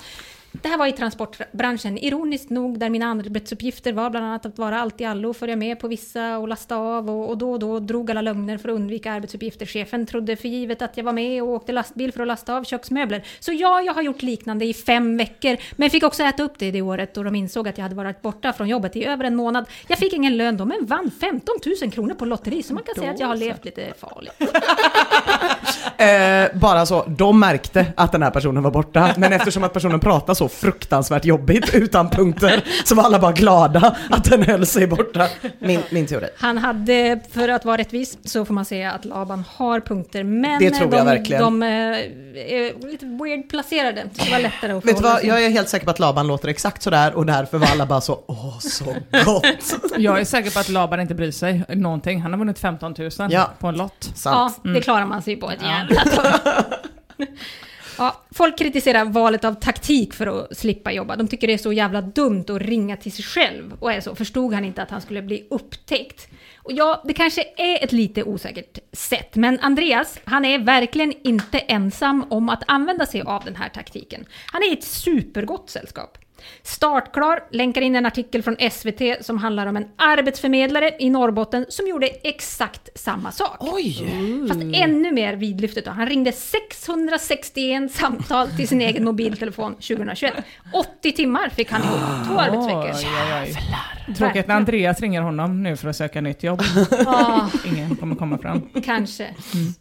[0.52, 4.82] Det här var i transportbranschen, ironiskt nog, där mina arbetsuppgifter var bland annat att vara
[4.82, 7.80] allt i allo, följa med på vissa och lasta av och, och då och då
[7.80, 9.66] drog alla lögner för att undvika arbetsuppgifter.
[9.66, 12.64] Chefen trodde för givet att jag var med och åkte lastbil för att lasta av
[12.64, 13.24] köksmöbler.
[13.40, 16.72] Så ja, jag har gjort liknande i fem veckor, men fick också äta upp det
[16.72, 19.36] det året då de insåg att jag hade varit borta från jobbet i över en
[19.36, 19.66] månad.
[19.88, 22.96] Jag fick ingen lön då, men vann 15 000 kronor på lotteri, så man kan
[22.96, 24.34] säga att jag har levt lite farligt.
[25.98, 30.00] Eh, bara så, de märkte att den här personen var borta, men eftersom att personen
[30.00, 34.88] pratar så fruktansvärt jobbigt utan punkter så var alla bara glada att den höll sig
[34.88, 35.28] borta.
[35.60, 36.28] Min, min teori.
[36.38, 40.60] Han hade, för att vara rättvis, så får man säga att Laban har punkter, men
[40.60, 41.42] Det tror de, jag verkligen.
[41.42, 44.04] de eh, är lite weird placerade.
[44.14, 46.28] Så det var lättare att Vet du vad, jag är helt säker på att Laban
[46.28, 48.86] låter exakt sådär och därför var alla bara så, åh så
[49.26, 49.46] gott.
[49.98, 52.22] Jag är säker på att Laban inte bryr sig någonting.
[52.22, 53.52] Han har vunnit 15 000 Ja.
[53.60, 54.12] på en lott.
[54.16, 54.60] Sant.
[54.64, 56.26] Ja, det klarar man sig på ett jävla tag.
[57.98, 61.16] Ja, folk kritiserar valet av taktik för att slippa jobba.
[61.16, 63.74] De tycker det är så jävla dumt att ringa till sig själv.
[63.80, 66.28] Och är så, förstod han inte att han skulle bli upptäckt?
[66.58, 71.60] Och ja, det kanske är ett lite osäkert sätt, men Andreas, han är verkligen inte
[71.60, 74.26] ensam om att använda sig av den här taktiken.
[74.46, 76.18] Han är i ett supergott sällskap.
[76.64, 81.88] Startklar länkar in en artikel från SVT som handlar om en arbetsförmedlare i Norrbotten som
[81.88, 83.58] gjorde exakt samma sak.
[83.60, 83.98] Oj!
[84.48, 85.92] Fast ännu mer vidlyftigt då.
[85.92, 90.34] Han ringde 661 samtal till sin egen mobiltelefon 2021.
[90.74, 92.92] 80 timmar fick han ihop, två arbetsveckor.
[93.44, 93.58] Oj.
[94.18, 96.62] Tråkigt när Andreas ringer honom nu för att söka nytt jobb.
[97.06, 98.70] Ja, Ingen kommer komma fram.
[98.86, 99.24] kanske.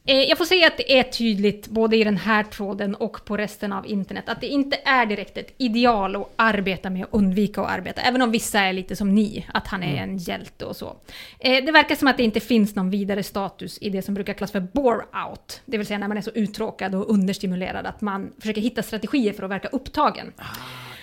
[0.07, 3.37] Eh, jag får säga att det är tydligt, både i den här tråden och på
[3.37, 7.61] resten av internet, att det inte är direkt ett ideal att arbeta med och undvika
[7.61, 8.01] att arbeta.
[8.01, 10.97] Även om vissa är lite som ni, att han är en hjälte och så.
[11.39, 14.35] Eh, det verkar som att det inte finns någon vidare status i det som brukar
[14.35, 15.61] kallas för bore-out.
[15.67, 19.33] Det vill säga när man är så uttråkad och understimulerad att man försöker hitta strategier
[19.33, 20.33] för att verka upptagen.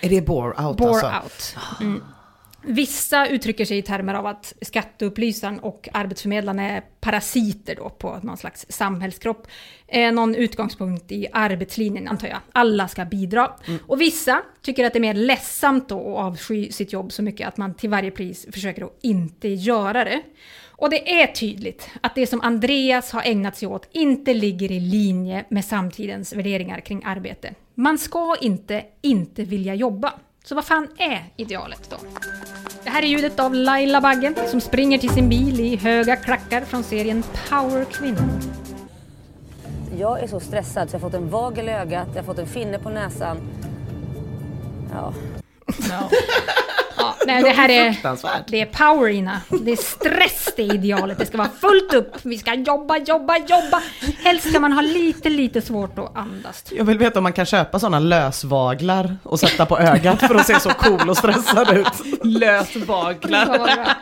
[0.00, 1.58] Är det bore out Bore alltså?
[1.58, 1.80] out.
[1.80, 2.02] Mm.
[2.62, 8.36] Vissa uttrycker sig i termer av att skatteupplysaren och arbetsförmedlaren är parasiter då på någon
[8.36, 9.46] slags samhällskropp.
[9.86, 12.38] Eh, någon utgångspunkt i arbetslinjen antar jag.
[12.52, 13.52] Alla ska bidra.
[13.86, 17.48] Och vissa tycker att det är mer ledsamt då att avsky sitt jobb så mycket
[17.48, 20.22] att man till varje pris försöker att inte göra det.
[20.78, 24.80] Och det är tydligt att det som Andreas har ägnat sig åt inte ligger i
[24.80, 27.54] linje med samtidens värderingar kring arbete.
[27.74, 30.12] Man ska inte inte vilja jobba.
[30.48, 31.96] Så vad fan är idealet då?
[32.84, 36.60] Det här är ljudet av Laila Bagge som springer till sin bil i höga klackar
[36.60, 38.40] från serien Power Kvinnor.
[39.98, 42.38] Jag är så stressad så jag har fått en vagel i ögat, jag har fått
[42.38, 43.36] en finne på näsan.
[44.92, 45.14] Ja.
[45.90, 46.10] Ja.
[46.98, 47.96] Ja, nej, det här är,
[48.50, 49.40] det är power Ina.
[49.64, 51.18] Det är stress det är idealet.
[51.18, 52.16] Det ska vara fullt upp.
[52.22, 53.82] Vi ska jobba, jobba, jobba.
[54.22, 56.64] Helst ska man ha lite, lite svårt att andas.
[56.70, 60.46] Jag vill veta om man kan köpa sådana lösvaglar och sätta på ögat för att
[60.46, 62.24] se så cool och stressad ut.
[62.24, 63.96] Lösbaglar.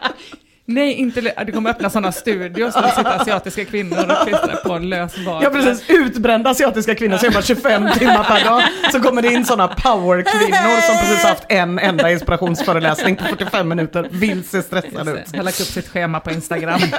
[0.68, 4.72] Nej, inte Det kommer öppna sådana studios där det sitter asiatiska kvinnor och klistrar på
[4.72, 5.42] en lösbagel.
[5.42, 8.62] Ja precis, utbrända asiatiska kvinnor som jobbar 25 timmar per dag.
[8.92, 14.08] Så kommer det in sådana powerkvinnor som precis haft en enda inspirationsföreläsning på 45 minuter,
[14.10, 15.18] vill se stressade ut.
[15.32, 16.80] Jag har lagt upp sitt schema på Instagram.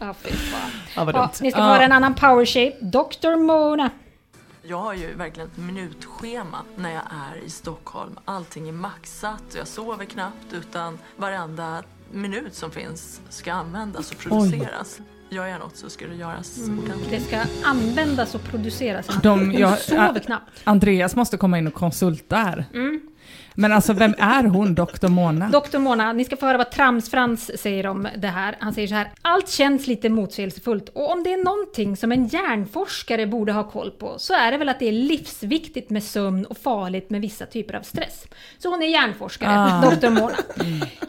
[0.00, 0.70] Ja, fy fan.
[1.14, 2.76] Ja, ni ska få höra en annan power shape.
[2.80, 3.36] Dr.
[3.36, 3.90] Mona.
[4.72, 8.18] Jag har ju verkligen ett minutschema när jag är i Stockholm.
[8.24, 11.82] Allting är maxat och jag sover knappt utan varenda
[12.12, 15.00] minut som finns ska användas och produceras.
[15.30, 17.10] Gör jag något så ska det göras ordentligt.
[17.10, 19.06] Det ska användas och produceras.
[19.22, 20.50] De- jag- sover knappt.
[20.64, 22.64] Andreas måste komma in och konsulta här.
[23.54, 25.08] Men alltså, vem är hon, Dr.
[25.08, 25.48] Mona?
[25.48, 25.78] Dr.
[25.78, 28.56] Mona, ni ska få höra vad Trams-Frans säger om det här.
[28.60, 29.10] Han säger så här.
[29.22, 33.90] Allt känns lite motsägelsefullt och om det är någonting som en hjärnforskare borde ha koll
[33.90, 37.46] på så är det väl att det är livsviktigt med sömn och farligt med vissa
[37.46, 38.24] typer av stress.
[38.58, 39.90] Så hon är hjärnforskare, Ah.
[39.90, 40.08] Dr.
[40.10, 40.34] Mona.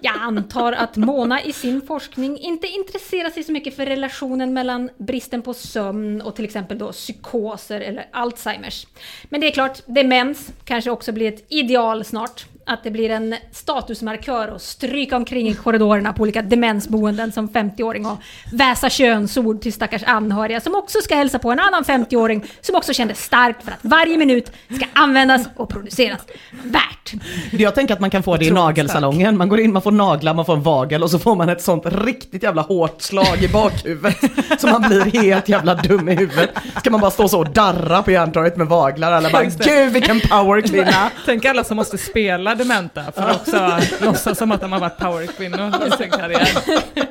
[0.01, 4.89] Jag antar att Mona i sin forskning inte intresserar sig så mycket för relationen mellan
[4.97, 8.87] bristen på sömn och till exempel då psykoser eller Alzheimers.
[9.23, 12.32] Men det är klart, demens kanske också blir ett ideal snart.
[12.65, 18.05] Att det blir en statusmarkör att stryka omkring i korridorerna på olika demensboenden som 50-åring
[18.05, 18.17] och
[18.51, 22.93] väsa könsord till stackars anhöriga som också ska hälsa på en annan 50-åring som också
[22.93, 26.21] kände starkt för att varje minut ska användas och produceras
[26.63, 27.13] värt.
[27.51, 29.37] Jag tänker att man kan få det i nagelsalongen.
[29.37, 31.61] Man går in, man får naglar, man får en vagel och så får man ett
[31.61, 34.17] sånt riktigt jävla hårt slag i bakhuvudet.
[34.59, 36.49] så man blir helt jävla dum i huvudet.
[36.79, 39.11] Ska man bara stå så och darra på hjärntorget med vaglar.
[39.11, 41.11] Alla bara gud vilken powerkvinna.
[41.25, 42.22] Tänk alla som måste spela
[42.55, 46.47] dementa för att också låtsas som att de har varit powerkvinnor i sin karriär.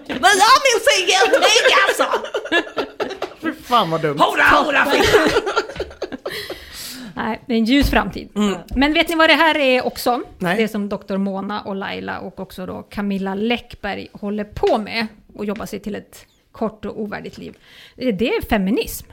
[0.07, 2.07] Men jag minns ingenting alltså!
[3.40, 4.18] Fy fan vad dumt.
[4.87, 5.03] Nej,
[7.14, 8.29] Nej, det är en ljus framtid.
[8.77, 10.22] Men vet ni vad det här är också?
[10.38, 10.57] Nej.
[10.57, 11.16] Det som Dr.
[11.16, 15.94] Mona och Laila och också då Camilla Läckberg håller på med och jobbar sig till
[15.94, 17.57] ett kort och ovärdigt liv.
[17.96, 19.07] Det det är feminism.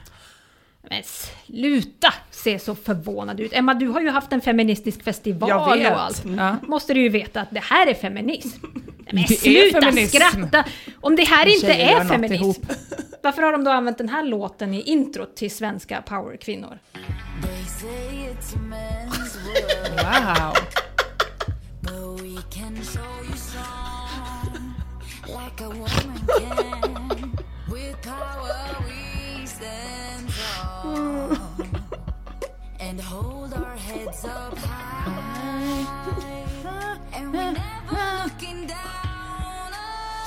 [0.90, 1.02] Men
[1.46, 3.52] sluta se så förvånad ut.
[3.52, 5.92] Emma, du har ju haft en feministisk festival Jag vet.
[5.92, 6.22] och allt.
[6.36, 6.56] Ja.
[6.62, 8.66] Måste du ju veta att det här är feminism.
[9.12, 10.16] Men Det är sluta feminism.
[10.16, 10.64] skratta!
[11.00, 12.56] Om det här inte är feminism, ihop.
[13.22, 16.78] varför har de då använt den här låten i introt till svenska powerkvinnor?
[19.96, 20.54] Wow.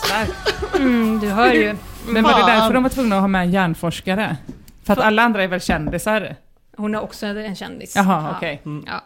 [0.06, 0.76] Starkt.
[0.76, 1.76] Mm, du hör ju.
[2.08, 4.38] Men var det därför de var tvungna att ha med en hjärnforskare?
[4.84, 6.36] För att alla andra är väl kändisar?
[6.78, 7.96] Hon är också en kändis.
[7.96, 8.38] Jaha, Ja.
[8.38, 8.62] okej.
[8.86, 9.02] Ja.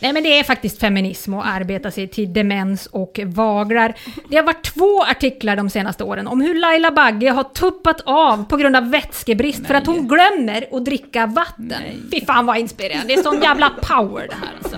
[0.00, 3.94] Nej men det är faktiskt feminism att arbeta sig till demens och vaglar.
[4.28, 8.44] Det har varit två artiklar de senaste åren om hur Laila Bagge har tuppat av
[8.44, 12.08] på grund av vätskebrist för att hon glömmer att dricka vatten.
[12.12, 14.76] Fy fan vad inspirerande, det är sån jävla power det här alltså.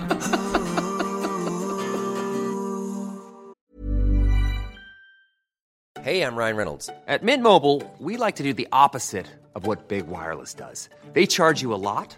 [6.01, 6.89] Hey, I'm Ryan Reynolds.
[7.07, 9.25] At Mint Mobile, we like to do the opposite
[9.55, 10.89] of what Big Wireless does.
[11.13, 12.17] They charge you a lot,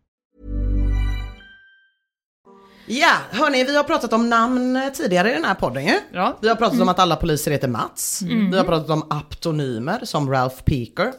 [2.93, 5.93] Ja, hörni, vi har pratat om namn tidigare i den här podden ju.
[6.13, 6.37] Ja.
[6.41, 8.21] Vi har pratat om att alla poliser heter Mats.
[8.21, 11.11] Vi har pratat om aptonymer som Ralph Peaker.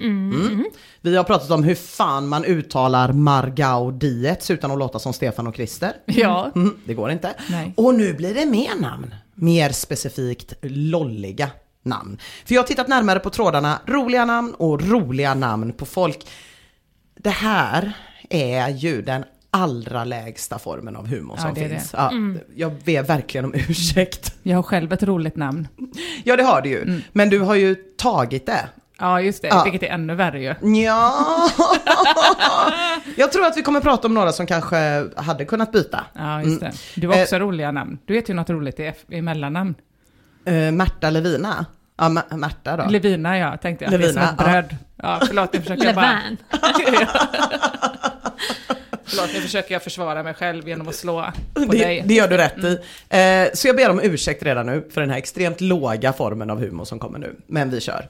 [0.00, 0.64] Mm.
[1.00, 5.46] Vi har pratat om hur fan man uttalar Margau Dietz utan att låta som Stefan
[5.46, 5.92] och Christer.
[6.06, 6.50] Ja.
[6.54, 7.34] Mm, det går inte.
[7.50, 7.74] Nej.
[7.76, 9.14] Och nu blir det mer namn.
[9.34, 11.50] Mer specifikt lolliga
[11.82, 12.18] namn.
[12.46, 16.26] För jag har tittat närmare på trådarna roliga namn och roliga namn på folk.
[17.18, 17.92] Det här
[18.30, 21.90] är ju den allra lägsta formen av humor Ja, som finns.
[21.90, 21.96] det.
[21.98, 22.10] Ja,
[22.54, 24.34] Jag ber verkligen om ursäkt.
[24.42, 25.68] Jag har själv ett roligt namn.
[26.24, 27.00] Ja det har du ju.
[27.12, 28.68] Men du har ju tagit det.
[28.98, 29.48] Ja, just det.
[29.48, 29.62] Ja.
[29.64, 30.54] Vilket är ännu värre ju.
[30.82, 31.14] Ja.
[33.16, 36.04] jag tror att vi kommer prata om några som kanske hade kunnat byta.
[36.14, 36.72] Ja, just det.
[36.96, 37.98] Du har Eh, också roliga namn.
[38.06, 39.74] Du heter ju något roligt i, i mellannamn.
[40.48, 41.66] Uh, Märta Levina.
[41.98, 42.86] Ja, Ma- Märta då.
[42.88, 43.90] Levina, ja, tänkte jag.
[43.92, 44.52] Levina, det är som ett ja.
[44.52, 44.76] bröd.
[44.96, 46.20] Ja, förlåt, nu försöker jag bara...
[46.90, 47.08] Levan.
[49.06, 52.02] Förlåt, nu försöker jag försvara mig själv genom att slå på det, dig.
[52.06, 52.78] det gör du rätt i.
[53.08, 56.60] Eh, så jag ber om ursäkt redan nu för den här extremt låga formen av
[56.60, 57.36] humor som kommer nu.
[57.46, 58.08] Men vi kör.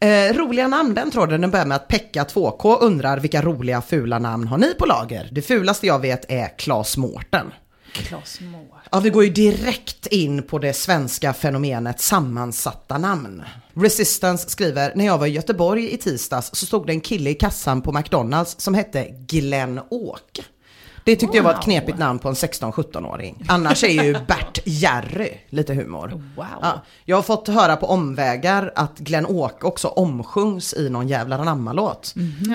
[0.00, 4.18] Eh, roliga namn, den tråden den börjar med att Pekka 2K undrar vilka roliga fula
[4.18, 5.28] namn har ni på lager?
[5.32, 7.52] Det fulaste jag vet är Klas Mårten.
[7.92, 8.80] Klas Moa.
[8.90, 13.42] Ja, vi går ju direkt in på det svenska fenomenet sammansatta namn.
[13.76, 17.34] Resistance skriver, när jag var i Göteborg i tisdags så stod det en kille i
[17.34, 20.44] kassan på McDonalds som hette Glenn Åke.
[21.04, 23.44] Det tyckte jag var ett knepigt namn på en 16-17-åring.
[23.48, 26.08] Annars är ju Bert Jerry lite humor.
[26.36, 26.46] Wow.
[26.62, 31.38] Ja, jag har fått höra på omvägar att Glenn Åke också omsjungs i någon Jävlar
[31.38, 32.06] anamma-låt.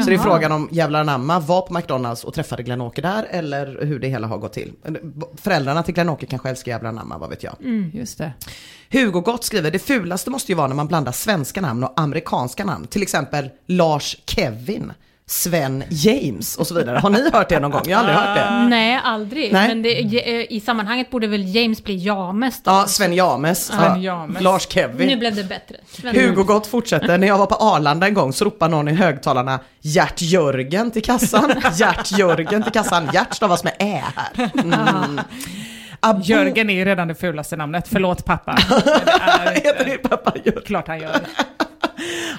[0.03, 3.27] Så det är frågan om Jävlar anamma var på McDonalds och träffade Glenn Åke där
[3.29, 4.73] eller hur det hela har gått till.
[5.35, 7.55] Föräldrarna till Glenn Åke kanske älskar Jävlar anamma, vad vet jag.
[7.93, 8.33] Just det.
[8.91, 12.65] Hugo Gott skriver, det fulaste måste ju vara när man blandar svenska namn och amerikanska
[12.65, 12.87] namn.
[12.87, 14.93] Till exempel Lars Kevin.
[15.31, 16.97] Sven James och så vidare.
[16.97, 17.81] Har ni hört det någon gång?
[17.87, 18.67] Jag har aldrig hört det.
[18.69, 19.53] Nej, aldrig.
[19.53, 19.67] Nej.
[19.67, 19.99] Men det,
[20.41, 22.71] eh, i sammanhanget borde väl James bli James då?
[22.71, 23.65] Ja, Sven James.
[23.65, 24.19] Sven Ja.
[24.21, 24.41] James.
[24.41, 25.07] Lars Kevin.
[25.07, 25.75] Nu blev det bättre.
[25.91, 27.17] Sven- Hugo Gott fortsätter.
[27.17, 31.03] När jag var på Arlanda en gång så ropade någon i högtalarna Gert Jörgen till
[31.03, 31.51] kassan.
[31.75, 33.09] Gert Jörgen till kassan.
[33.13, 34.49] Gert stavas med ä här.
[34.63, 35.19] Mm.
[36.01, 38.51] Abo- Jörgen är ju redan det fulaste namnet, förlåt pappa.
[39.53, 40.61] Heter din pappa Jörgen?
[40.65, 41.19] klart han gör.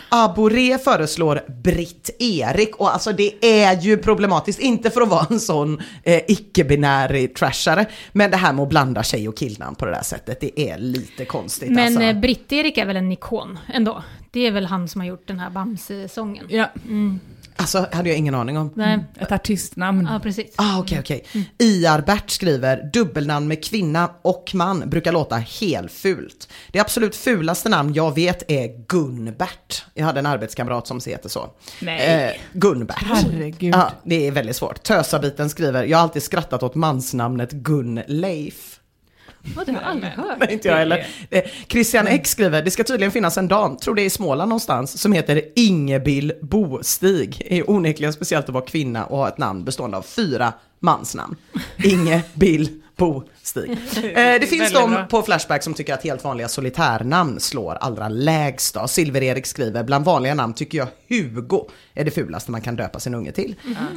[0.08, 5.80] Abore föreslår Britt-Erik och alltså det är ju problematiskt, inte för att vara en sån
[6.02, 10.02] eh, icke-binär trashare, men det här med att blanda tjej och killnamn på det där
[10.02, 12.02] sättet, det är lite konstigt Men alltså.
[12.02, 14.02] eh, Britt-Erik är väl en ikon ändå?
[14.30, 16.46] Det är väl han som har gjort den här Bamse-sången?
[16.48, 16.68] Ja,
[17.60, 18.72] Alltså hade jag ingen aning om.
[18.74, 20.08] Nej, ett artistnamn.
[20.12, 20.54] ja precis.
[20.56, 21.24] Ah, okej, okej.
[21.58, 26.48] Iar-Bert skriver, dubbelnamn med kvinna och man brukar låta helt fult.
[26.72, 29.84] Det absolut fulaste namn jag vet är Gunbert.
[29.94, 31.50] Jag hade en arbetskamrat som heter så.
[31.80, 32.26] Nej.
[32.26, 33.02] Eh, Gunbert.
[33.02, 33.74] Herregud.
[33.74, 34.82] Ja, det är väldigt svårt.
[34.82, 38.79] Tösabiten skriver, jag har alltid skrattat åt mansnamnet Gunleif.
[39.56, 40.38] Oh, det har jag aldrig hört.
[40.38, 41.06] Nej, inte jag heller.
[41.30, 44.48] Eh, Christian X skriver, det ska tydligen finnas en dam, tror det är i Småland
[44.48, 47.46] någonstans, som heter Ingebill Bostig.
[47.48, 51.36] Det är onekligen speciellt att vara kvinna och ha ett namn bestående av fyra mansnamn.
[51.84, 53.70] Inge, Bill, Bo, Stig.
[53.70, 53.76] Eh,
[54.40, 55.04] det finns de bra.
[55.04, 58.74] på Flashback som tycker att helt vanliga solitärnamn slår allra lägst.
[58.74, 58.80] Då.
[58.86, 63.14] Silver-Erik skriver, bland vanliga namn tycker jag Hugo är det fulaste man kan döpa sin
[63.14, 63.54] unge till.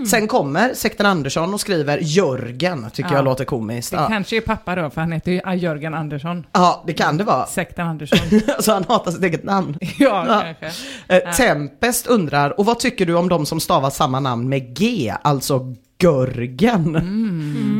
[0.10, 3.16] Sen kommer Sekten Andersson och skriver Jörgen, tycker Ja.
[3.16, 3.92] jag låter komiskt.
[3.92, 4.08] Det Ja.
[4.08, 6.46] kanske är pappa då, för han heter ju Jörgen Andersson.
[6.52, 7.46] ja, det kan det vara.
[7.46, 8.20] Sekten Andersson.
[8.60, 9.78] Så han hatar sitt eget namn.
[9.82, 10.54] Ja, Ja.
[10.60, 10.84] kanske.
[11.08, 15.14] Eh, Tempest undrar, och vad tycker du om de som stavar samma namn med G,
[15.22, 16.96] alltså Görgen?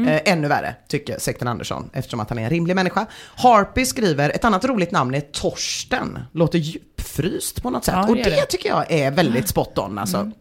[0.08, 3.06] Eh, ännu värre, tycker Sekten Andersson, eftersom att han är en rimlig människa.
[3.36, 6.20] Harpy skriver, ett annat roligt namn är Torsten.
[6.32, 7.96] Låter djupfryst på något sätt.
[7.98, 8.34] Ja, det och det, det.
[8.34, 8.46] Mm.
[8.50, 10.32] tycker jag är väldigt spot on alltså.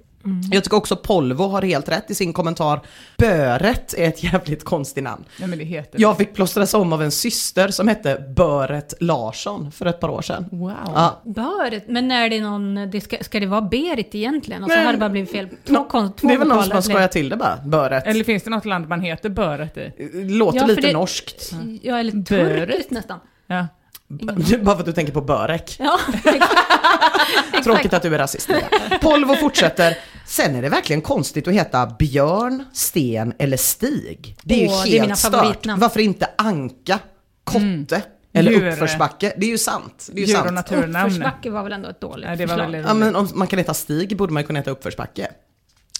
[0.51, 2.81] Jag tycker också Polvo har helt rätt i sin kommentar.
[3.19, 5.25] Böret är ett jävligt konstigt namn.
[5.37, 9.73] Nej men det heter Jag fick plåstras om av en syster som hette Böret Larsson
[9.73, 10.49] för ett par år sedan.
[10.51, 10.73] Wow.
[10.95, 14.65] Ja, Böret, men är det någon, det ska, ska det vara Berit egentligen?
[14.65, 14.85] Och så Nej.
[14.87, 15.49] har det bara blivit fel.
[15.65, 18.07] Två, kon, två det är väl någon som har skojat till det bara, Böret.
[18.07, 19.93] Eller finns det något land man heter Böret i?
[20.25, 21.53] Låter Ja, lite det- norskt.
[21.83, 22.69] Ja, eller Böret.
[22.69, 23.19] turkiskt nästan.
[23.47, 23.67] Ja.
[24.63, 25.77] Bara för att du tänker på Börek.
[25.79, 25.99] Ja,
[27.65, 28.51] Tråkigt att du är rasist.
[29.01, 29.99] Polvo fortsätter.
[30.27, 34.37] Sen är det verkligen konstigt att heta Björn, Sten eller Stig.
[34.43, 35.67] Det är ju Åh, det är mina helt stört.
[35.79, 36.99] Varför inte Anka,
[37.45, 38.69] Kotte eller Djur.
[38.73, 39.33] uppförsbacke?
[39.37, 40.09] Det är ju sant.
[40.13, 40.55] Det är ju Djur och sant.
[40.55, 41.07] naturnamn.
[41.13, 42.65] Uppförsbacke var väl ändå ett dåligt Ja, det var förslag.
[42.73, 45.29] väldigt Ja, men om man kan heta Stig borde man ju kunna heta uppförsbacke.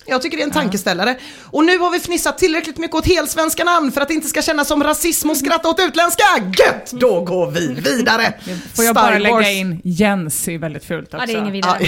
[0.07, 1.17] Jag tycker det är en tankeställare.
[1.45, 4.43] Och nu har vi fnissat tillräckligt mycket åt helsvenska namn för att det inte ska
[4.43, 6.25] kännas som rasism och skratta åt utländska.
[6.59, 6.91] Gött!
[6.93, 8.35] Då går vi vidare.
[8.75, 11.17] Får jag bara lägga Wars- in Jens är väldigt fult också.
[11.19, 11.87] Ja, det är inget vidare.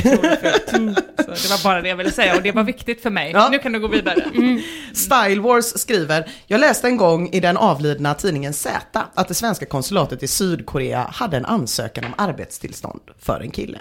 [1.16, 3.30] Så det var bara det jag ville säga och det var viktigt för mig.
[3.34, 3.48] Ja.
[3.50, 4.24] Nu kan du gå vidare.
[4.94, 9.66] Style Wars skriver, jag läste en gång i den avlidna tidningen Z att det svenska
[9.66, 13.78] konsulatet i Sydkorea hade en ansökan om arbetstillstånd för en kille.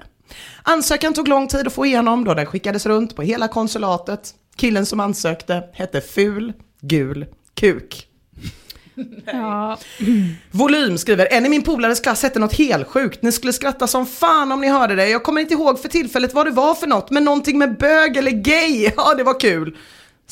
[0.63, 4.33] Ansökan tog lång tid att få igenom då den skickades runt på hela konsulatet.
[4.55, 8.07] Killen som ansökte hette Ful, Gul, Kuk.
[9.25, 9.77] Ja,
[10.51, 13.21] Volym skriver, en i min polares klass hette något helsjukt.
[13.21, 15.09] Ni skulle skratta som fan om ni hörde det.
[15.09, 18.17] Jag kommer inte ihåg för tillfället vad det var för något, men någonting med bög
[18.17, 18.91] eller gay.
[18.97, 19.77] Ja, det var kul.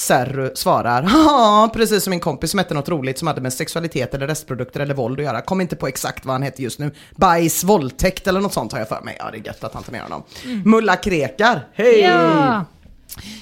[0.01, 4.13] Serru svarar, ja, precis som min kompis som hette något roligt som hade med sexualitet
[4.13, 5.41] eller restprodukter eller våld att göra.
[5.41, 6.91] Kom inte på exakt vad han hette just nu.
[7.15, 9.15] Bajs, våldtäkt eller något sånt har jag för mig.
[9.19, 10.23] Ja, det är gött att han tar med honom.
[10.65, 11.99] Mulla Krekar, hej!
[11.99, 12.65] ja.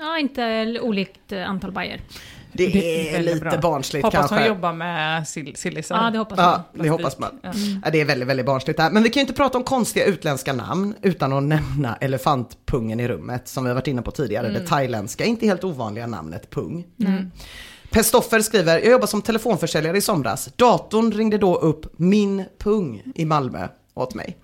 [0.00, 2.00] Ja, inte olikt eh, antal bajer.
[2.52, 3.58] Det, Det är lite bra.
[3.58, 4.36] barnsligt Hoppas kanske.
[4.36, 6.04] hon jobbar med sill- sillisar.
[6.04, 6.46] Ja, det hoppas jag.
[6.46, 7.40] Ja, det hoppas man.
[7.84, 8.90] Ja, det är väldigt, väldigt barnsligt där.
[8.90, 13.08] Men vi kan ju inte prata om konstiga utländska namn utan att nämna elefantpungen i
[13.08, 14.48] rummet som vi har varit inne på tidigare.
[14.48, 16.84] Det thailändska, inte helt ovanliga namnet pung.
[17.90, 20.48] Pestoffer skriver, jag jobbar som telefonförsäljare i somras.
[20.56, 24.36] Datorn ringde då upp min pung i Malmö åt mig.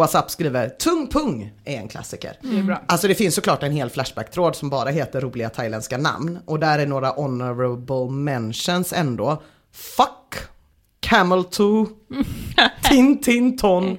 [0.00, 2.62] WhatsApp skriver tung pung är en klassiker.
[2.66, 2.82] Bra.
[2.86, 6.38] Alltså det finns såklart en hel Flashback-tråd som bara heter roliga thailändska namn.
[6.46, 9.42] Och där är några honorable mentions ändå.
[9.72, 10.34] Fuck,
[11.00, 11.86] Camel Toe,
[12.82, 13.98] Tin Tin Ton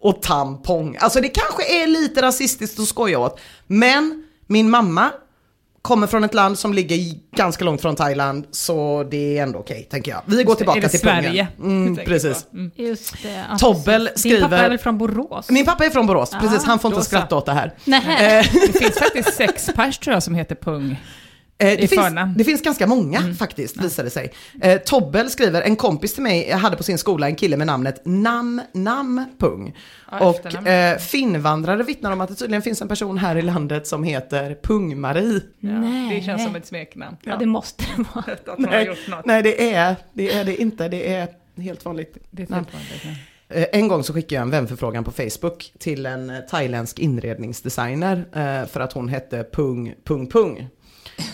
[0.00, 0.96] och Tampong.
[1.00, 3.40] Alltså det kanske är lite rasistiskt att skoja åt.
[3.66, 5.10] Men min mamma
[5.84, 6.98] kommer från ett land som ligger
[7.36, 8.44] ganska långt från Thailand.
[8.50, 10.20] Så det är ändå okej, tänker jag.
[10.26, 11.86] Vi går tillbaka det till Sverige pungen.
[11.94, 12.46] Mm, precis.
[12.52, 12.70] Mm.
[12.76, 13.44] Just det.
[13.50, 14.22] ja, Tobbel precis.
[14.22, 15.50] Din pappa skriver- är väl från Borås?
[15.50, 16.64] Min pappa är från Borås, Ah, precis.
[16.64, 17.74] Han får inte skratta åt det här.
[17.84, 18.38] Nähä.
[18.38, 20.96] Eh, Det finns faktiskt sex pers tror jag som heter Pung.
[21.58, 22.06] Eh, det, finns.
[22.06, 22.34] Mm.
[22.36, 24.32] det finns ganska många faktiskt, visar det sig.
[24.62, 28.00] Eh, Tobbel skriver, en kompis till mig hade på sin skola en kille med namnet
[28.04, 29.76] Nam Nam Pung.
[30.10, 33.86] Ja, och eh, finvandrare vittnar om att det tydligen finns en person här i landet
[33.86, 35.40] som heter Pung-Marie.
[35.60, 36.14] Ja, Nej.
[36.16, 37.16] det känns som ett smeknamn.
[37.22, 38.24] Ja, det måste det vara.
[38.52, 39.26] Att Nej, gjort något.
[39.26, 42.16] nej det, är, det är det inte, det är helt vanligt.
[42.30, 43.02] Det är helt vanligt.
[43.48, 43.56] ja.
[43.56, 48.24] Eh, En gång så skickade jag en vänförfrågan på Facebook till en eh, thailändsk inredningsdesigner
[48.66, 50.68] för att hon hette Pung Pung Pung.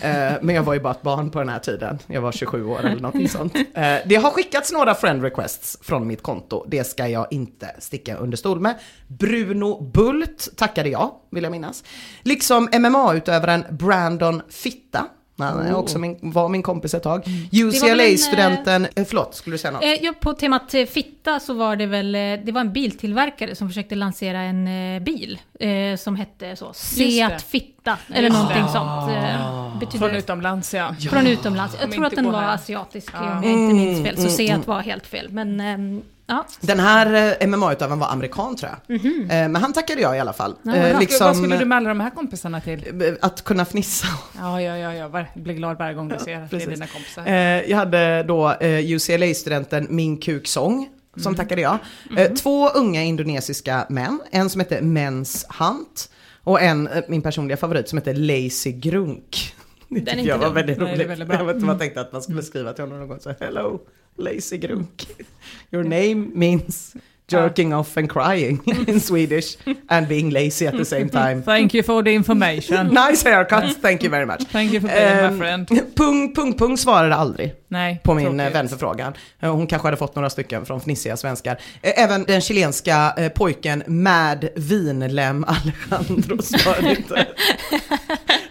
[0.02, 1.98] Eh, Men jag var ju bara ett barn på den här tiden.
[2.06, 3.54] Jag var 27 år eller någonting sånt.
[3.56, 6.64] Eh, Det har skickats några friend requests från mitt konto.
[6.68, 8.74] Det ska jag inte sticka under stol med.
[9.06, 11.84] Bruno Bult tackade jag, vill jag minnas.
[12.22, 15.06] Liksom MMA-utövaren Brandon Fitta.
[15.40, 17.22] Han är också min, var min kompis ett tag.
[17.26, 19.82] väl en, UCLA-studenten, eh, förlåt, skulle du säga något?
[19.82, 23.68] Eh, ja, på temat eh, fitta så var det väl, det var en biltillverkare som
[23.68, 24.68] försökte lansera en
[25.04, 26.72] bil eh, som hette så.
[26.72, 28.68] Seat Fitta, eller Just någonting det.
[28.72, 29.10] sånt.
[29.12, 30.94] Eh, betyder, Från utomlands ja.
[31.10, 31.76] från utomlands.
[31.80, 32.54] Jag tror att den var här.
[32.54, 33.20] asiatisk Ja.
[33.20, 35.28] om jag inte minns fel, Mm, så Seat var helt fel.
[35.30, 38.96] Men ehm, ja, Den här eh, MMA-utövaren var amerikan tror jag.
[39.04, 40.54] Eh, Men han tackade jag i alla fall.
[40.62, 41.06] Ja, Eh, bra.
[41.20, 43.16] Vad skulle du med alla de här kompisarna till?
[43.20, 44.06] Att kunna fnissa.
[44.38, 45.08] Ja, ja, ja, ja.
[45.08, 47.26] var- blir glad varje gång du ser att det är dina kompisar.
[47.70, 50.88] Jag hade då UCLA-studenten Min Kuk Song.
[51.16, 51.36] Som Mm.
[51.36, 51.78] tackade jag.
[52.16, 54.20] Eh, Två unga indonesiska män.
[54.30, 56.10] En som heter Mens Hunt.
[56.44, 59.54] Och en, min personliga favorit, som heter Lazy Grunk.
[59.88, 61.08] Det inte jag var väldigt Nej, är roligt.
[61.08, 61.28] väldigt.
[61.38, 63.20] Jag vet jag tänkte att man skulle skriva till honom någon gång.
[63.20, 63.80] Så, Hello,
[64.16, 65.06] Lazy Grunk.
[65.72, 66.96] Your name means
[67.28, 69.56] jerking off and crying in Swedish.
[69.88, 71.42] And being lazy at the same time.
[71.46, 72.92] Thank you for the information.
[72.92, 74.42] Nice haircut, thank you very much.
[74.44, 75.94] Thank you for being Ehm, my friend.
[75.94, 78.54] Pung, pung, pung svarade aldrig Nej, på min eh, tråkigt.
[78.56, 79.12] vänförfrågan.
[79.40, 81.58] Eh, Hon kanske hade fått några stycken från fnissiga svenskar.
[81.82, 85.44] Eh, Även den chilenska eh, pojken Mad Vinlem
[85.90, 87.26] Alejandro svarade inte.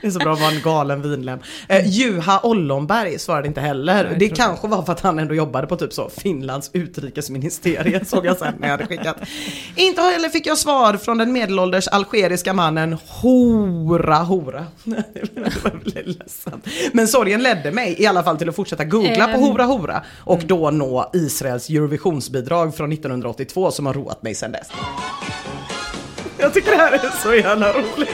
[0.01, 1.39] Det är så bra att vara en galen vinlem.
[1.67, 4.03] Eh, Juha Ollonberg svarade inte heller.
[4.03, 8.26] Nej, det kanske var för att han ändå jobbade på typ så Finlands utrikesministerie såg
[8.26, 9.17] jag sen när jag hade skickat.
[9.76, 14.65] Inte heller fick jag svar från den medelålders algeriska mannen Hora Hora.
[14.84, 16.67] det var väldigt ledsamt.
[16.93, 19.39] Men sorgen ledde mig i alla fall till att fortsätta googla på Ehm.
[19.39, 24.68] Hora Hora och då nå Israels Eurovisionsbidrag från 1982 som har roat mig sedan dess.
[26.38, 28.10] Jag tycker det här är så jävla roligt.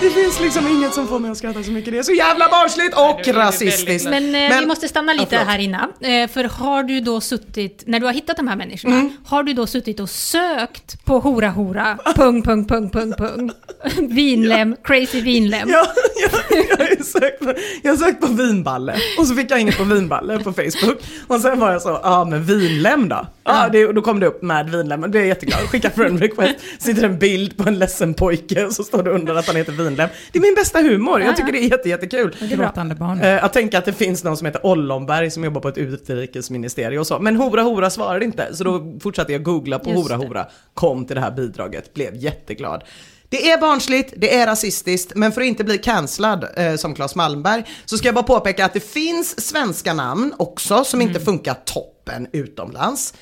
[0.00, 1.92] Det finns liksom inget som får mig att skratta så mycket.
[1.92, 4.10] Det är så jävla barnsligt och det rasistiskt.
[4.10, 5.92] Men, eh, vi måste stanna lite Ja, här innan.
[6.00, 9.12] Eh, för har du då suttit, när du har hittat de här människorna, Mm.
[9.26, 13.50] har du då suttit och sökt på hora hora, pung pung pung pung pung,
[14.08, 15.68] vinlem, crazy vinlem?
[15.68, 15.86] Ja,
[16.22, 19.78] jag, jag, har sökt på, jag har sökt på vinballe och så fick jag inget
[19.78, 20.98] på vinballe på Facebook.
[21.26, 23.26] Och sen var jag så, ja men vinlem då?
[23.44, 25.60] Ja, det, och då kom det upp med vinlem och det är jag jätteglad.
[25.60, 29.34] Skicka friend request, sitter en bild på en ledsen pojke och så står det under
[29.34, 29.89] att han heter vinlem.
[29.96, 31.60] Det är min bästa humor, Ja, jag tycker ja.
[31.60, 32.36] det är jätte, jättekul.
[32.40, 33.20] Gråtande barn.
[33.20, 37.00] Eh, Att tänka att det finns någon som heter Ollonberg som jobbar på ett utrikesministerium
[37.00, 37.18] och så.
[37.18, 40.26] Men Hora Hora svarade inte, så då fortsatte jag googla på Just Hora det.
[40.26, 40.46] Hora.
[40.74, 42.84] Kom till det här bidraget, blev jätteglad.
[43.28, 47.14] Det är barnsligt, det är rasistiskt, men för att inte bli cancellad eh, som Claes
[47.14, 51.54] Malmberg så ska jag bara påpeka att det finns svenska namn också som inte funkar
[51.64, 53.14] toppen utomlands.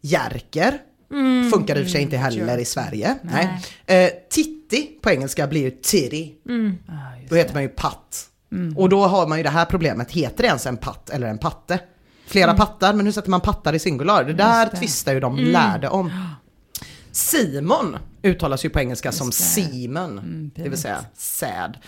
[0.00, 0.78] Jerker
[1.52, 3.18] funkar i och för sig inte heller i Sverige.
[3.22, 3.62] Nej.
[3.86, 6.32] Eh, titti på engelska blir ju titty.
[7.28, 8.28] Då heter man ju patt.
[8.76, 11.38] Och då har man ju det här problemet, heter det ens en patt eller en
[11.38, 11.78] patte?
[12.26, 14.24] Flera pattar, men hur sätter man pattar i singular?
[14.24, 14.76] Det där det.
[14.76, 16.10] tvistar ju de lärde om.
[17.12, 19.32] Simon uttalas ju på engelska som det.
[19.32, 21.78] Simon, det vill säga säd.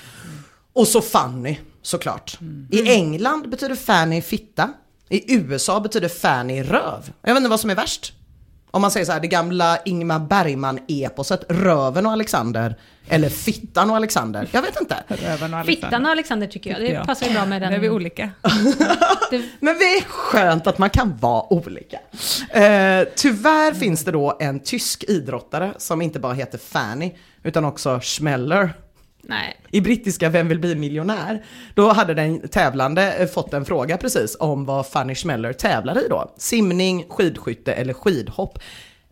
[0.72, 2.38] Och så Fanny, såklart.
[2.70, 4.72] I England betyder Fanny fitta.
[5.08, 7.12] I USA betyder Fanny röv.
[7.22, 8.12] Jag vet inte vad som är värst.
[8.70, 12.74] Om man säger så här, det gamla Ingmar Bergman-eposet Röven och Alexander
[13.08, 14.48] eller Fittan och Alexander.
[14.52, 14.96] Jag vet inte.
[15.08, 17.04] Röven och Fittan och Alexander tycker jag, det Ja.
[17.04, 17.70] passar ju bra med den.
[17.70, 18.30] Där är vi olika.
[19.60, 21.96] Men det är skönt att man kan vara olika.
[22.50, 28.00] Eh, tyvärr finns det då en tysk idrottare som inte bara heter Fanny utan också
[28.02, 28.72] Schmeller.
[29.28, 29.60] Nej.
[29.70, 31.44] I brittiska Vem vill bli miljonär?
[31.74, 36.08] Då hade den tävlande eh, fått en fråga precis om vad Fanny Schmeller tävlar i
[36.08, 36.34] då.
[36.36, 38.58] Simning, skidskytte eller skidhopp.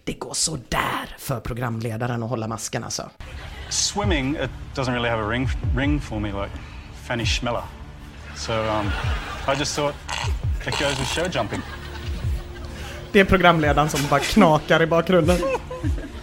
[0.04, 3.10] Det går så där för programledaren att hålla masken alltså.
[3.70, 6.54] Swimming, it doesn't really have a ring ring for me like
[7.08, 7.64] Fanny Schmeller.
[8.36, 8.86] So um,
[9.54, 9.94] I just thought
[10.66, 11.60] it goes with show jumping.
[13.12, 15.38] Det är programledaren som bara knakar i bakgrunden.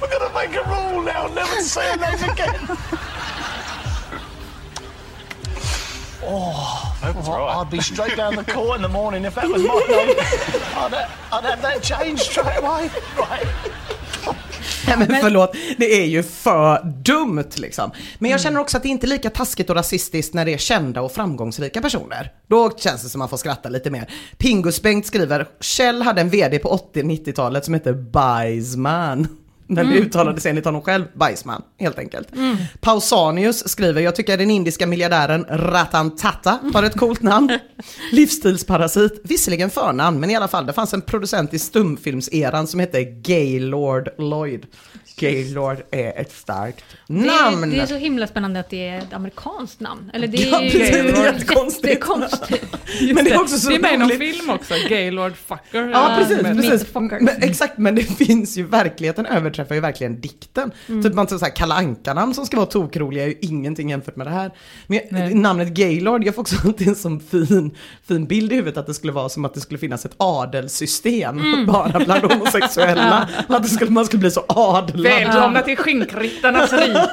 [0.00, 2.78] We're gonna make a rule now, never say name again.
[6.30, 7.56] Oh, oh, right.
[7.56, 10.14] I'd be straight down the court in the morning if that was my name.
[10.76, 12.90] I'd, I'd have that changed straight away.
[13.16, 13.46] Right.
[14.88, 17.90] Nej men förlåt, det är ju för dumt liksom.
[18.18, 20.58] Men jag känner också att det inte är lika taskigt och rasistiskt när det är
[20.58, 22.32] kända och framgångsrika personer.
[22.46, 24.10] Då känns det som man får skratta lite mer.
[24.38, 29.28] Pingus-Bengt skriver, Kjell hade en VD på 80-90-talet som hette Bajsman.
[29.70, 30.02] När det Mm.
[30.06, 32.28] uttalades enligt honom själv, Bajsman, helt enkelt.
[32.80, 37.58] Pausanius skriver, jag tycker den indiska miljardären Ratan Tata har ett coolt namn.
[38.12, 43.04] Livsstilsparasit, visserligen förnamn, men i alla fall, det fanns en producent i stumfilmseran som hette
[43.04, 44.66] Gaylord Lloyd.
[45.18, 47.60] Gaylord är ett starkt namn.
[47.60, 50.10] Det, det är så himla spännande att det är ett amerikanskt namn.
[50.14, 51.84] Eller det Ja, är ju precis, det är jättekonstigt.
[51.88, 52.64] jättekonstigt.
[53.14, 55.88] Men det är också så det är med i någon film också, Gaylord Fucker.
[55.88, 56.94] Ja, precis, Men- precis.
[56.94, 60.72] Men, exakt, men det finns ju verkligheten överträffar ju verkligen dikten.
[60.88, 61.02] Mm.
[61.02, 64.26] Typ man så här Kalle Anka-namn som ska vara tokroliga är ju ingenting jämfört med
[64.26, 64.50] det här.
[64.86, 67.70] Men jag, namnet Gaylord, jag får också alltid en sån fin,
[68.08, 71.38] fin bild i huvudet att det skulle vara som att det skulle finnas ett adelssystem
[71.38, 71.66] Mm.
[71.72, 73.28] bara bland homosexuella.
[73.48, 75.07] Att det skulle, man skulle bli så adlad.
[75.08, 77.08] Välkomna till skinkryttarnas rike.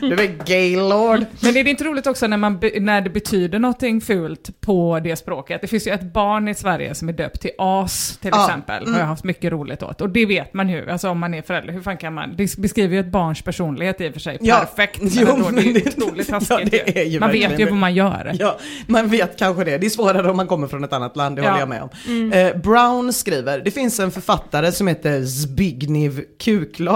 [0.00, 1.24] Du är Gaylord.
[1.42, 5.16] Men är det inte roligt också när, man, när det betyder någonting fult på det
[5.16, 5.60] språket?
[5.60, 8.82] Det finns ju ett barn i Sverige som är döpt till as till Ja, exempel.
[8.82, 8.92] mm.
[8.94, 10.00] Har jag haft mycket roligt åt.
[10.00, 11.72] Och det vet man ju, alltså om man är förälder.
[11.72, 12.34] Hur fan kan man?
[12.36, 14.38] Det beskriver ju ett barns personlighet i och för sig.
[14.40, 14.56] Ja.
[14.58, 15.00] Perfekt.
[15.02, 17.04] Men Jo, ändå, det är men ju det- otroligt ja, taskigt det ju.
[17.04, 17.64] ju Man vet ju det.
[17.64, 18.36] vad man gör.
[18.38, 19.78] Ja, man vet kanske det.
[19.78, 21.48] Det är svårare om man kommer från ett annat land, det Ja.
[21.48, 21.88] håller jag med om.
[22.06, 22.32] Mm.
[22.32, 26.24] Eh, Brown skriver, det finns en författare som heter Zbigniew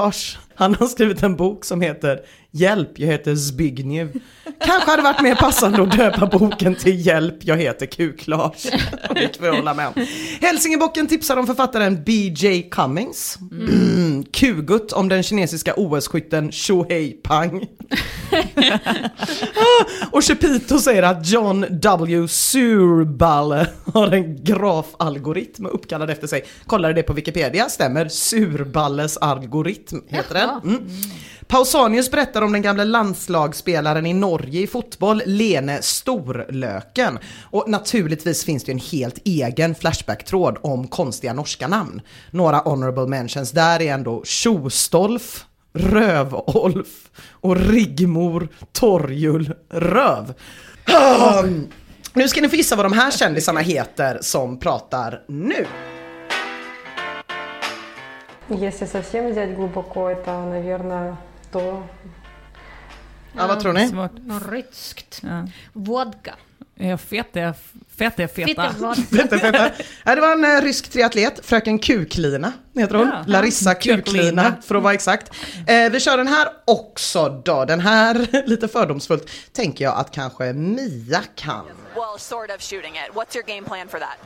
[0.03, 4.20] reportage han har skrivit en bok som heter Hjälp, jag heter Zbigniew.
[4.61, 8.66] Kanske hade varit mer passande att döpa boken till Hjälp, jag heter Kuklars.
[9.14, 10.07] Det får jag hålla med om.
[10.40, 12.62] Hälsingebocken tipsar om författaren B.J.
[12.62, 13.38] Cummings.
[13.53, 14.24] Mm.
[14.24, 17.66] Kugut om den kinesiska OS-skytten Shohei Pang.
[19.57, 22.28] Ah, och Chepito säger att John W.
[22.28, 26.44] Surballe har en grafalgoritm uppkallad efter sig.
[26.66, 28.09] Kollade det på Wikipedia, stämmer.
[28.09, 30.76] Surballes algoritm heter det den.
[30.76, 30.88] Mm.
[31.47, 37.18] Pausanius berättar om den gamla landslagsspelaren i Norge i fotboll, Lene Storlöken.
[37.51, 42.01] Och naturligtvis finns det en helt egen Flashback-tråd om konstiga norska namn.
[42.30, 50.34] Några honorable mentions där är ändå Tjostolf, Rövolf och Rigmor Torjul Röv.
[51.45, 51.68] Um,
[52.14, 55.66] nu ska ni få gissa vad de här kändisarna heter som pratar nu.
[58.51, 61.18] Если совсем взять глубоко, это, наверное,
[61.51, 61.84] то...
[63.36, 63.88] Ja, vad tror ni?
[63.88, 64.11] Svårt.
[64.26, 65.20] Något ryskt.
[65.24, 65.47] Ja.
[65.74, 66.36] Vodka.
[66.76, 67.53] Ja, fet är
[67.97, 68.20] fet.
[68.20, 68.47] Är feta.
[68.47, 69.01] Fitta vodka.
[69.11, 69.72] Vänta, vänta.
[70.05, 73.07] Ja, det var en eh, rysk triatlet, fröken Kuklina heter hon.
[73.09, 73.25] Ja.
[73.27, 75.31] Larissa Kuklina för att vara exakt.
[75.66, 77.64] Eh, vi kör den här också då.
[77.64, 81.64] Den här, lite fördomsfullt, tänker jag att kanske Mia kan.
[81.95, 83.14] Well, sort of shooting it.
[83.14, 84.16] What's your game plan for that?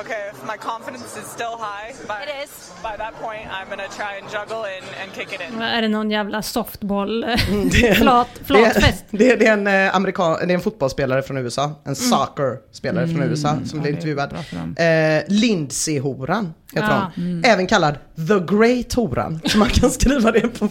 [0.00, 2.72] Okay, if my confidence is still high, by, It is.
[2.82, 5.62] by that point, I'm gonna try and juggle and, and kick it in.
[5.62, 7.24] Är det någon jävla softboll?
[7.24, 9.04] Mm, en- Flat, flatfest?
[9.10, 13.06] Det är, det, är en, eh, amerikan, det är en fotbollsspelare från USA, en soccer-spelare
[13.06, 13.28] från Mm.
[13.30, 14.32] USA som Ja, blir det är intervjuad.
[14.76, 17.10] Eh, Lindsey-horan heter Ja.
[17.16, 17.24] hon.
[17.24, 17.42] Mm.
[17.44, 17.94] Även kallad
[18.28, 19.40] The Great Horan.
[19.44, 20.68] Så man kan skriva det på,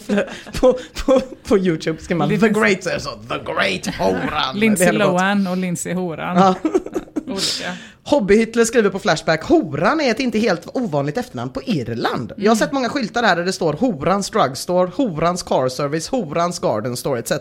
[0.59, 2.01] på, på, på YouTube.
[2.01, 4.59] Skriver man The Great, så The Great Horan.
[4.59, 4.91] Lindsay.
[4.91, 6.37] Lohan och Lindsay Horan.
[6.37, 6.55] Ja.
[7.33, 7.77] Olika.
[8.05, 12.33] Hobby-Hitler skriver på Flashback, Horan är ett inte helt ovanligt efternamn på Irland.
[12.37, 16.59] Jag har sett många skyltar här där det står Horans Drugstore, Horans Car Service, Horans
[16.59, 17.31] Garden Store etc.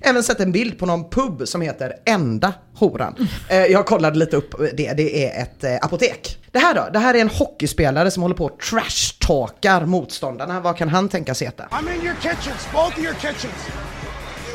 [0.00, 3.28] Även sett en bild på någon pub som heter Enda Horan.
[3.48, 6.38] Eh, jag kollade lite upp det, det är ett eh, apotek.
[6.52, 6.88] Det här då?
[6.92, 10.60] Det här är en hockeyspelare som håller på och trash-talkar motståndarna.
[10.60, 11.64] Vad kan han tänkas heta?
[11.70, 13.89] I'm in your kitchens, both of your kitchens.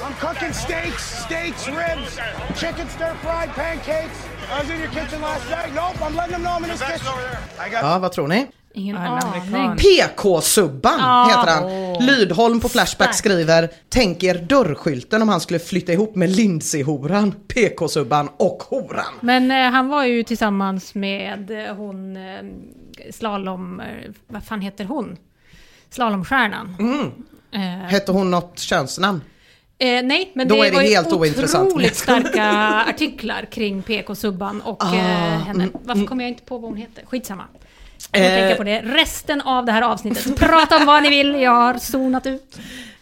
[0.05, 2.19] I'm cooking steaks, steaks, ribs,
[2.59, 4.17] chicken stir fried, pancakes.
[4.51, 5.73] I was in your kitchen last night.
[5.75, 7.13] Nope, I'm letting them know I'm in his kitchen.
[7.67, 8.47] I got Ja, vad tror ni?
[8.73, 9.77] Ingen En aning.
[9.77, 11.25] PK-subban Ja.
[11.29, 12.05] heter han.
[12.05, 18.29] Lydholm på Flashback skriver Tänk er dörrskylten om han skulle flytta ihop med Lindsey-horan, PK-subban
[18.37, 19.13] och horan.
[19.21, 22.23] Men eh, han var ju tillsammans med eh, hon eh,
[23.11, 23.79] slalom...
[23.79, 23.85] Eh,
[24.27, 25.17] vad fan heter hon?
[25.89, 26.75] Slalomstjärnan.
[27.51, 29.21] Eh, Hette hon något könsnamn?
[29.77, 31.67] Eh, nej, men Då det är det var ju helt ointressant.
[31.67, 32.45] otroligt starka
[32.89, 35.01] artiklar kring PK-subban och Ah, eh,
[35.39, 35.63] henne.
[35.63, 37.05] mm, Varför kommer jag inte på vad hon heter?
[37.05, 37.43] Skitsamma.
[38.11, 38.31] Jag Eh.
[38.39, 40.35] tänka på det resten av det här avsnittet.
[40.39, 42.57] Prata om vad ni vill, jag har zonat ut.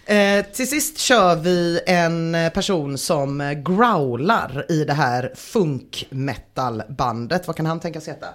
[0.05, 7.47] Eh, till sist kör vi en person som growlar i det här funk metal bandet.
[7.47, 8.27] Vad kan han tänkas heta?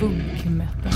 [0.00, 0.92] Funk metal.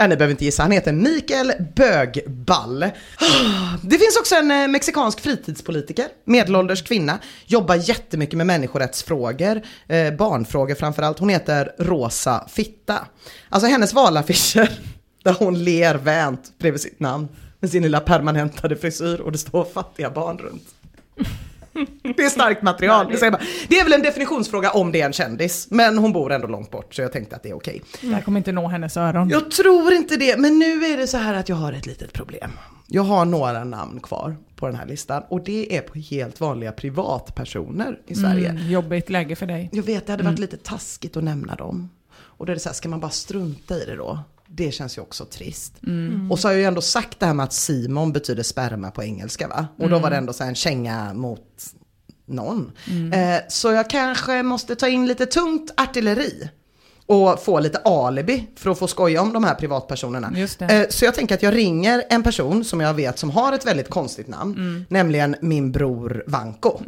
[0.00, 2.80] Äh, ni behöver inte gissa, han heter Mikael Bögball.
[3.82, 10.74] Det finns också en eh, mexikansk fritidspolitiker, medelålders kvinna, jobbar jättemycket med människorättsfrågor, eh, barnfrågor
[10.74, 11.18] framförallt.
[11.18, 13.06] Hon heter Rosa Fitta.
[13.48, 14.70] Alltså hennes valaffischer,
[15.22, 17.28] där hon ler vänt bredvid sitt namn
[17.60, 20.68] med sin lilla permanentade frisyr och det står fattiga barn runt.
[22.02, 23.06] Det är starkt material.
[23.10, 23.42] Det, säger bara.
[23.68, 26.70] det är väl en definitionsfråga om det är en kändis, men hon bor ändå långt
[26.70, 27.82] bort så jag tänkte att det är okej.
[28.00, 29.28] Det här kommer inte nå hennes öron.
[29.28, 32.12] Jag tror inte det, men nu är det så här att jag har ett litet
[32.12, 32.50] problem.
[32.86, 36.72] Jag har några namn kvar på den här listan och det är på helt vanliga
[36.72, 38.48] privatpersoner i Sverige.
[38.48, 39.68] Mm, jobbigt läge för dig.
[39.72, 40.40] Jag vet, det hade varit Mm.
[40.50, 41.88] lite taskigt att nämna dem.
[42.14, 44.18] Och då är det så här, ska man bara strunta i det då?
[44.50, 45.72] Det känns ju också trist.
[45.86, 46.32] Mm.
[46.32, 49.02] Och så har jag ju ändå sagt det här med att Simon betyder sperma på
[49.02, 49.66] engelska va?
[49.76, 50.02] Och då Mm.
[50.02, 51.40] var det ändå så här en känga mot
[52.26, 52.72] någon.
[52.90, 53.12] Mm.
[53.34, 56.48] Eh, så jag kanske måste ta in lite tungt artilleri.
[57.06, 60.32] Och få lite alibi för att få skoja om de här privatpersonerna.
[60.60, 63.66] Eh, så jag tänker att jag ringer en person som jag vet som har ett
[63.66, 64.54] väldigt konstigt namn.
[64.56, 64.84] Mm.
[64.88, 66.80] Nämligen min bror Vanko.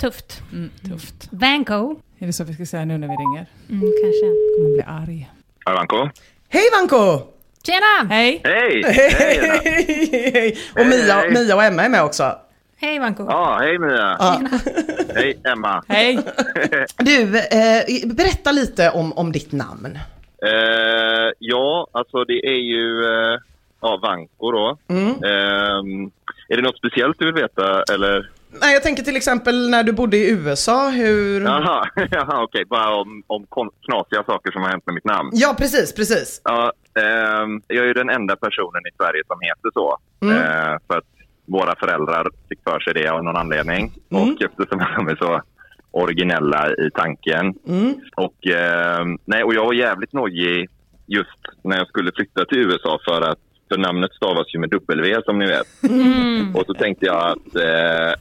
[0.00, 0.42] Tufft.
[0.52, 1.28] Mm, tufft.
[1.30, 1.96] Vanko.
[2.18, 3.50] Är det så vi ska säga nu när vi ringer?
[3.68, 4.26] Mm, kanske.
[4.56, 5.30] Kommer bli arg.
[5.66, 6.08] Hej Vanko.
[6.54, 7.22] Hej Vanko!
[7.66, 8.14] Tjena!
[8.14, 8.40] Hej!
[8.44, 8.82] Hej!
[10.32, 10.56] Hej!
[10.78, 11.30] Och Mia, Hej.
[11.30, 12.38] Mia och Emma är med också.
[12.76, 13.26] Hej Vanko.
[13.28, 14.16] Ja, hej Mia.
[14.18, 14.40] Ja.
[15.14, 15.84] Hej Emma.
[15.88, 16.18] Hej!
[16.98, 19.98] Du, eh, berätta lite om, om ditt namn.
[20.46, 23.38] Eh, ja, alltså det är ju eh,
[23.80, 24.76] ja, Vanko då.
[24.88, 25.10] Mm.
[25.10, 26.08] Eh,
[26.48, 28.30] är det något speciellt du vill veta eller?
[28.60, 31.40] Nej, jag tänker till exempel när du bodde i USA, hur...
[31.40, 31.84] Jaha,
[32.42, 32.64] okej.
[32.64, 33.46] Bara om, om
[33.86, 35.30] knasiga saker som har hänt med mitt namn.
[35.32, 36.40] Ja, precis, precis.
[36.44, 39.98] Ja, ehm, jag är ju den enda personen i Sverige som heter så.
[40.22, 40.36] Mm.
[40.36, 41.04] Eh, för att
[41.46, 43.92] våra föräldrar fick för sig det av någon anledning.
[44.10, 44.22] Mm.
[44.22, 45.42] Och eftersom de är så
[45.90, 47.54] originella i tanken.
[47.68, 47.94] Mm.
[48.16, 50.68] Och, ehm, nej, och jag var jävligt nojig
[51.06, 53.38] just när jag skulle flytta till USA för att
[53.68, 55.82] för namnet stavas ju med W som ni vet.
[55.82, 56.56] Mm.
[56.56, 58.12] Och så tänkte jag att, eh,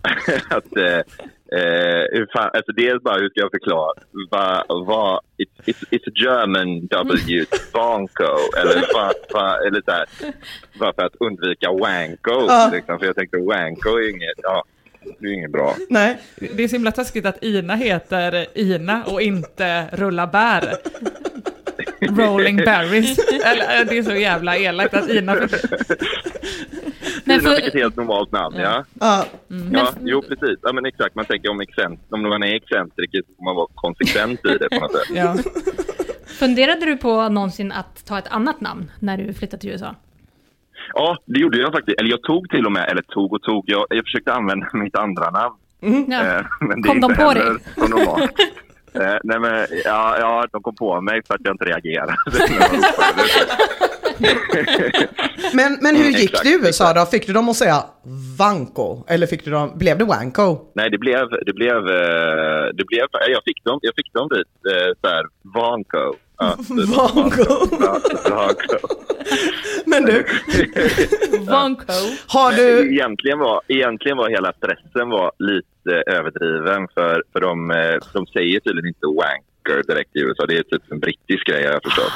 [0.58, 1.00] att eh,
[1.60, 3.94] eh, hur fan, alltså dels bara hur ska jag förklara?
[4.32, 8.34] Va, va, it's, it's, it's German W, Vanko.
[8.58, 10.06] Eller, va, va, eller så här,
[10.80, 12.46] bara för att undvika wanko.
[12.48, 12.70] Ja.
[12.74, 14.64] Liksom, för jag tänkte wanko är inget, ja,
[15.20, 15.76] det är ju inget bra.
[15.90, 16.18] Nej.
[16.36, 20.78] Det är så himla taskigt att Ina heter Ina och inte Rulla bär.
[22.08, 23.20] Rolling berries.
[23.46, 25.36] Eller, det är så jävla elakt att Ina...
[27.26, 28.84] Men Tina för- fick ett helt normalt namn, ja.
[29.00, 29.26] Ja.
[29.72, 30.60] Ja, jo precis.
[30.62, 31.16] Ja, men exakt.
[31.16, 34.70] Man tänker om, excent, om man är excentriker så får man vara konsekvent i det
[34.70, 35.02] på något sätt.
[35.16, 35.36] Ja.
[36.40, 39.96] Funderade du på någonsin att ta ett annat namn när du flyttade till USA?
[40.94, 42.00] Ja, det gjorde jag faktiskt.
[42.00, 44.96] Eller jag tog till och med, eller tog och tog, jag, jag försökte använda mitt
[44.96, 45.56] andra namn.
[46.12, 46.24] Ja.
[46.24, 48.34] Eh, men det Kom är de på heller dig?
[48.94, 49.02] Så.
[49.02, 52.16] Eh, nej men, ja, ja, de kom på mig för att jag inte reagerade.
[55.54, 57.06] Men, men hur Mm, gick exakt, det i USA då?
[57.06, 57.84] Fick du dem att säga
[58.40, 59.04] Vanko?
[59.08, 60.58] Eller fick du dem, blev det Wanko?
[60.76, 64.74] nej, det blev, det blev, eh, det blev, jag fick dem, jag fick dem dit,
[64.74, 65.24] eh, såhär,
[65.56, 66.16] Vanko.
[66.44, 66.58] Ja,
[68.30, 68.88] Vanko.
[69.86, 70.26] Men du,
[71.52, 71.94] Vanko.
[72.28, 72.94] har du...
[72.94, 78.60] Egentligen var, egentligen var hela stressen var lite överdriven för, för de, eh, de säger
[78.60, 80.46] tydligen inte wanker direkt i USA.
[80.46, 82.14] Det är typ en brittisk grej har jag förstått.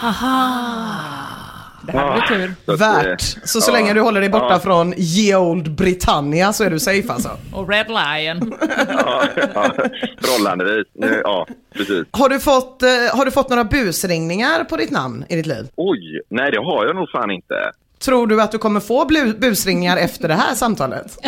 [1.88, 2.54] Det här blir tur.
[2.66, 3.22] Så att, eh, Värt.
[3.22, 7.06] Så så länge du håller dig borta från ye old Britannia så är du safe
[7.14, 7.30] alltså.
[7.54, 8.54] Och Red Lion.
[8.88, 9.24] Ja,
[9.54, 9.74] ja,
[10.22, 10.88] förhållandevis.
[10.94, 12.06] Nu, ja, precis.
[12.12, 15.68] Har du, fått, eh, har du fått några busringningar på ditt namn i ditt liv?
[15.76, 17.72] Oj, nej det har jag nog fan inte.
[18.00, 19.06] Tror du att du kommer få
[19.38, 21.18] busringningar efter det här samtalet?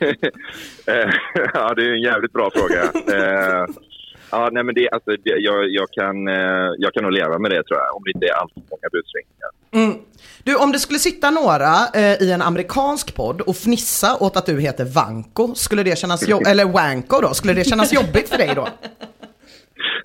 [0.86, 1.10] Eh,
[1.54, 2.82] ja, det är en jävligt bra fråga.
[4.30, 7.50] Ja, nej men det, alltså, det, jag, jag, kan, eh, jag kan nog leva med
[7.50, 9.50] det tror jag, om det inte är alltför många busringningar.
[9.72, 9.98] Mm.
[10.44, 14.46] Du, om det skulle sitta några eh, i en amerikansk podd och fnissa åt att
[14.46, 18.52] du heter Vanko, skulle det kännas eller Wanko då, skulle det kännas jobbigt för dig
[18.54, 18.68] då?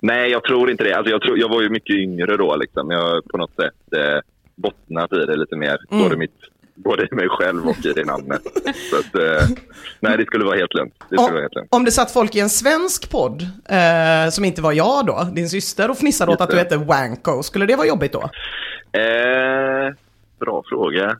[0.02, 0.94] Nej, jag tror inte det.
[0.94, 2.56] Alltså, jag, tror, jag var ju mycket yngre då.
[2.56, 2.90] Liksom.
[2.90, 4.20] Jag har på något sätt eh,
[4.56, 5.78] bottnat i det lite mer.
[5.90, 6.02] Mm.
[6.02, 6.34] Både, mitt,
[6.76, 8.42] både i mig själv och i det namnet.
[8.90, 9.48] Så att, eh,
[10.00, 10.94] nej, det skulle vara helt lugnt.
[10.98, 11.68] Det skulle vara helt lugnt.
[11.74, 15.48] Om det satt folk i en svensk podd, eh, som inte var jag då, din
[15.48, 18.30] syster, och fnissade åt att du heter Wanko, skulle det vara jobbigt då?
[19.00, 19.94] Eh,
[20.40, 21.16] bra fråga.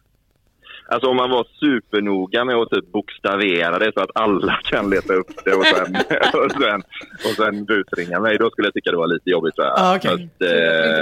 [0.89, 5.15] Alltså om man var supernoga med att typ bokstavera det så att alla kan leta
[5.15, 5.97] upp det och sen,
[6.45, 6.83] och sen,
[7.25, 9.55] och sen busringa mig, då skulle jag tycka det var lite jobbigt.
[9.55, 9.75] tror jag.
[9.79, 10.11] Ah, okej.
[10.11, 10.45] Fast, Inte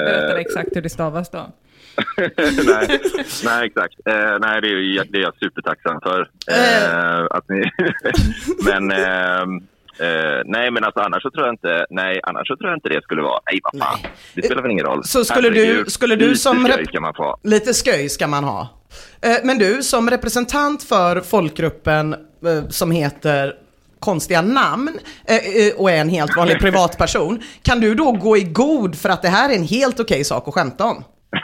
[0.05, 1.47] berätta eh, exakt hur det stavas då.
[2.67, 3.01] nej,
[3.45, 3.95] nej, exakt.
[4.07, 6.21] Eh, nej, det är, det är jag supertacksam för.
[6.51, 7.71] Eh, att ni,
[8.65, 9.57] men, ehm,
[9.99, 12.89] eh, nej, men alltså annars så tror jag inte, nej, annars så tror jag inte
[12.89, 13.99] det skulle vara, nej vad fan,
[14.35, 15.05] det spelar väl ingen roll.
[15.05, 17.37] Så skulle du- skulle du lite som rep- ska man få.
[17.43, 18.69] Lite sköj ska man ha.
[19.23, 22.13] Eh, Men du, som representant för folkgruppen
[22.47, 23.55] eh, som heter
[24.01, 24.91] konstiga namn
[25.29, 29.09] eh, eh, och är en helt vanlig privatperson, kan du då gå i god för
[29.09, 31.05] att det här är en helt okej sak att skämta om?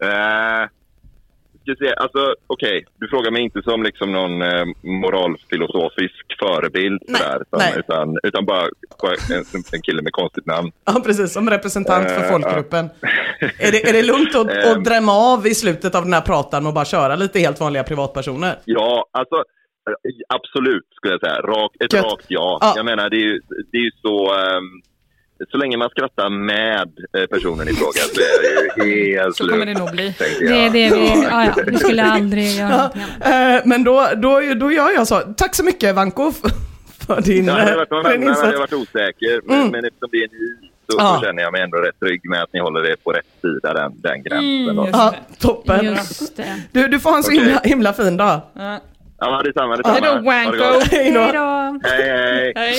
[0.00, 0.68] Eh,
[1.62, 7.42] ska se, alltså okej, du frågar mig inte som liksom någon eh, moralfilosofisk förebild där,
[7.42, 7.74] utan, nej.
[7.76, 8.66] utan, utan bara,
[9.02, 10.72] bara en, en kille med konstigt namn.
[10.84, 12.88] Ja, precis, som representant för Eh, folkgruppen.
[13.40, 14.70] Är det, är det lugnt att, Eh.
[14.72, 17.84] att drämma av i slutet av den här pratan och bara köra lite helt vanliga
[17.84, 18.58] privatpersoner?
[18.64, 19.44] Ja, alltså
[20.28, 21.40] absolut skulle jag säga.
[21.40, 22.04] Rak, ett Gött.
[22.04, 22.58] rakt ja.
[22.60, 22.72] Ja.
[22.76, 23.40] Jag menar, det är ju,
[23.72, 24.34] det är ju så...
[24.34, 24.82] ehm,
[25.50, 29.48] så länge man skrattar med eh, personen i fråga så är det ju helt Så
[29.48, 30.14] kommer det nog bli.
[30.40, 30.72] Det är jag.
[30.72, 32.90] det vi, ja, ja, vi skulle aldrig göra
[33.24, 35.20] Ja, eh, men då, då, då gör jag så.
[35.36, 36.32] Tack så mycket Vanko
[37.06, 38.72] för din, Jag eh, hade varit, för din jag insats.
[38.72, 39.70] osäker, men, Mm.
[39.72, 41.16] men eftersom det är ni så, Ja.
[41.20, 43.72] så känner jag mig ändå rätt trygg med att ni håller det på rätt sida,
[43.74, 44.76] den, den gränsen.
[44.76, 44.88] då.
[44.92, 45.84] Ja, toppen.
[45.84, 46.62] Just det.
[46.72, 47.40] Du, du får ha en så Okej.
[47.44, 48.40] himla, himla fin dag.
[49.18, 49.94] Ja, detsamma, detsamma.
[49.94, 50.80] Hej då, wanko.
[50.90, 51.20] Hej då.
[51.88, 52.02] Hej!
[52.04, 52.74] Hej, hej.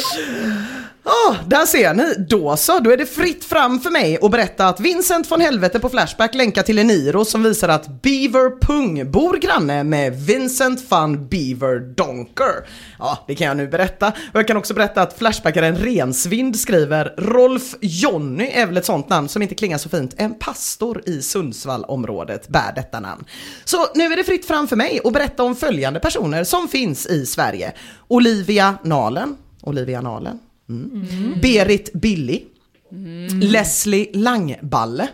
[1.10, 2.14] Ah, där ser ni.
[2.30, 5.80] Då så, då är det fritt fram för mig att berätta att Vincent von Helvete
[5.80, 11.28] på Flashback länkar till Eniro som visar att Beaver Pung bor granne med Vincent van
[11.28, 12.68] Beaver Donker.
[12.99, 14.08] Ja, det kan jag nu berätta.
[14.08, 19.10] Och jag kan också berätta att Flashbackaren Rensvind skriver Rolf Jonny är väl ett sånt
[19.10, 20.14] namn som inte klingar så fint.
[20.18, 23.26] En pastor i Sundsvallområdet bär detta namn.
[23.66, 27.05] Så nu är det fritt fram för mig att berätta om följande personer som finns
[27.05, 27.74] i Sverige.
[28.08, 29.38] Olivia Nalen.
[29.62, 30.39] Olivia Nalen.
[30.70, 31.39] Mm.
[31.41, 32.43] Berit Billy.
[33.41, 35.09] Leslie Langballe.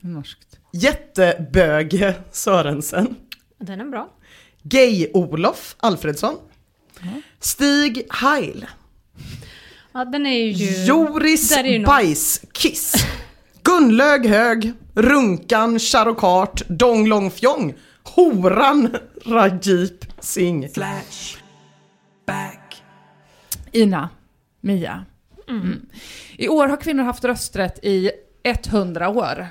[0.00, 0.58] Norskt.
[0.72, 3.16] Jätteböge Sörensen.
[3.58, 4.10] Den är bra.
[4.62, 6.34] Gay-Olof Alfredsson.
[7.40, 8.66] Stig Heil.
[9.92, 10.84] Ja, den är ju...
[10.84, 12.94] Joris är ju Bajskiss.
[13.62, 14.72] Gunlög Hög.
[14.94, 17.74] Runkan Charokart Dong Long Fjong.
[18.02, 20.68] Horan Rajip Singh.
[23.72, 24.08] Ina,
[24.66, 25.04] Mia.
[25.48, 25.86] Mm.
[26.36, 28.10] I år har kvinnor haft rösträtt i
[28.44, 29.46] 100 år.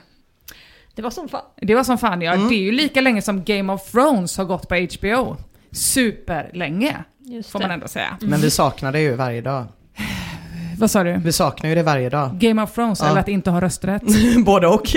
[0.95, 1.41] Det var som fan.
[1.57, 2.34] Det var som fan ja.
[2.34, 2.47] Mm.
[2.49, 5.38] Det är ju lika länge som Game of Thrones har gått på HBO.
[5.72, 7.63] Superlänge, Just får det.
[7.66, 8.18] man ändå säga.
[8.22, 9.66] Men vi saknar det ju varje dag.
[10.78, 11.18] Vad sa du?
[11.24, 12.32] Vi saknar ju det varje dag.
[12.39, 13.09] Game of Thrones, Ja.
[13.09, 14.03] eller att inte ha rösträtt?
[14.45, 14.88] Både och.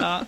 [0.00, 0.20] ja.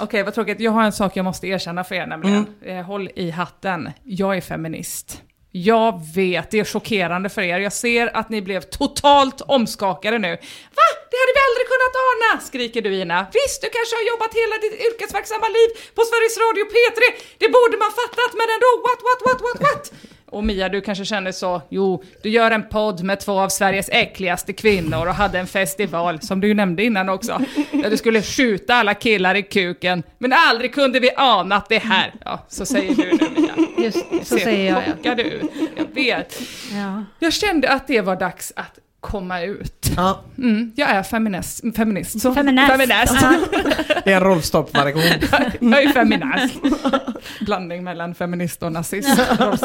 [0.00, 0.60] Okej, vad tråkigt.
[0.60, 2.46] Jag har en sak jag måste erkänna för er nämligen.
[2.62, 3.90] Eh, Håll i hatten.
[4.04, 5.22] Jag är feminist.
[5.54, 7.58] Jag vet, det är chockerande för er.
[7.58, 10.30] Jag ser att ni blev totalt omskakade nu.
[10.78, 10.86] Va?
[11.10, 12.40] Det hade vi aldrig kunnat ana!
[12.40, 13.26] skriker du Ina.
[13.38, 17.00] Visst, du kanske har jobbat hela ditt yrkesverksamma liv på Sveriges Radio P3.
[17.42, 19.84] Det borde man fattat, men ändå, what, what, what, what, what?
[20.30, 23.88] Och Mia, du kanske känner så, jo, du gör en podd med två av Sveriges
[23.88, 27.40] äckligaste kvinnor och hade en festival, som du ju nämnde innan också,
[27.72, 32.14] där du skulle skjuta alla killar i kuken, men aldrig kunde vi ana det här.
[32.24, 33.41] Ja, så säger du nu Mia.
[33.82, 34.84] Just så Ser säger jag.
[34.84, 35.42] chockad ut.
[35.76, 36.40] Jag vet.
[36.72, 37.04] Ja.
[37.18, 39.90] Jag kände att det var dags att komma ut.
[39.96, 40.20] Ja.
[40.38, 41.60] Mm, jag är feminist.
[41.76, 42.20] feminist.
[42.20, 42.72] Så, Feminist.
[42.72, 43.14] feminist.
[43.22, 43.34] Ja.
[44.04, 45.02] Det är en Rolf Storp-variation.
[45.72, 46.54] jag är feminist.
[47.40, 49.20] Blandning mellan feminist och nazist.
[49.38, 49.56] Ja.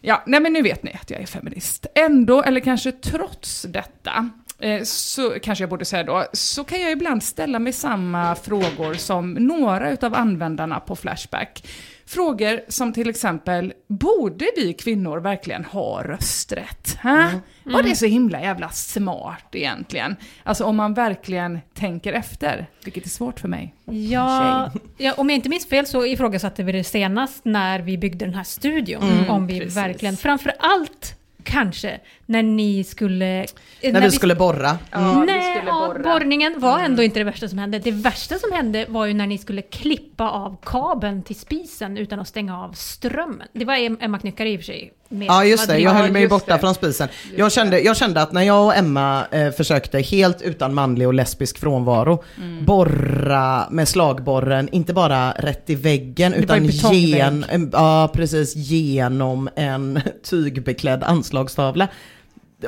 [0.00, 1.86] ja, nej men nu vet ni att jag är feminist.
[1.94, 4.30] Ändå, eller kanske trots detta,
[4.60, 8.94] eh, så kanske jag borde säga då, så kan jag ibland ställa mig samma frågor
[8.94, 11.64] som några utav användarna på Flashback.
[12.06, 16.96] Frågor som till exempel, borde vi kvinnor verkligen ha rösträtt?
[17.00, 17.10] Hä?
[17.10, 17.40] Mm.
[17.64, 20.16] Var det så himla jävla smart egentligen?
[20.42, 23.74] Alltså om man verkligen tänker efter, vilket är svårt för mig.
[23.84, 28.24] Ja, ja, om jag inte minns fel så ifrågasatte vi det senast när vi byggde
[28.24, 29.02] den här studion.
[29.02, 29.76] Mm, om vi precis.
[29.76, 33.46] verkligen, framför allt kanske när ni skulle...
[33.82, 34.78] När vi skulle borra.
[34.90, 36.02] Ja, vi Nej, skulle ja, borra.
[36.02, 36.84] borrningen var Mm.
[36.90, 37.78] ändå inte det värsta som hände.
[37.78, 42.20] Det värsta som hände var ju när ni skulle klippa av kabeln till spisen utan
[42.20, 43.48] att stänga av strömmen.
[43.52, 44.92] Det var Em- Emma Knyckare i och för sig.
[45.20, 47.08] Ja just det, jag höll mig borta från spisen.
[47.36, 51.14] Jag kände, jag kände att när jag och Emma eh, försökte helt utan manlig och
[51.14, 52.64] lesbisk frånvaro Mm.
[52.64, 60.00] borra med slagborren, inte bara rätt i väggen Det utan gen, ja, precis, genom en
[60.30, 61.88] tygbeklädd anslagstavla.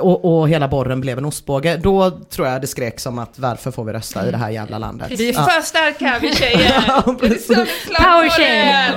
[0.01, 1.77] Och, och hela borren blev en ostbåge.
[1.77, 4.79] Då tror jag det skrek som att varför får vi rösta i det här jävla
[4.79, 5.11] landet?
[5.21, 5.43] Vi är Ja.
[5.45, 6.85] för starka vi tjejer!
[6.89, 7.49] Ja, precis.
[7.99, 8.95] Power tjejer!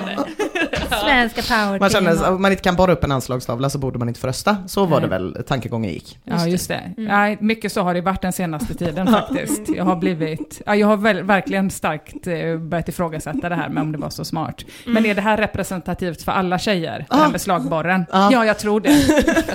[1.02, 4.08] Svenska power Man känner, om man inte kan borra upp en anslagstavla så borde man
[4.08, 4.58] inte få rösta.
[4.68, 6.20] Så var det väl tankegången gick.
[6.24, 6.74] Ja, just det.
[6.98, 7.06] Mm.
[7.06, 9.62] Nej, mycket så har det varit den senaste tiden faktiskt.
[9.76, 13.82] Jag har blivit, ja, jag har väl, verkligen starkt eh, börjat ifrågasätta det här med
[13.84, 14.66] om det var så smart.
[14.86, 17.06] Men är det här representativt för alla tjejer?
[17.10, 18.06] Det här med slagborren?
[18.12, 18.30] Ja.
[18.32, 18.90] Ja, jag tror det.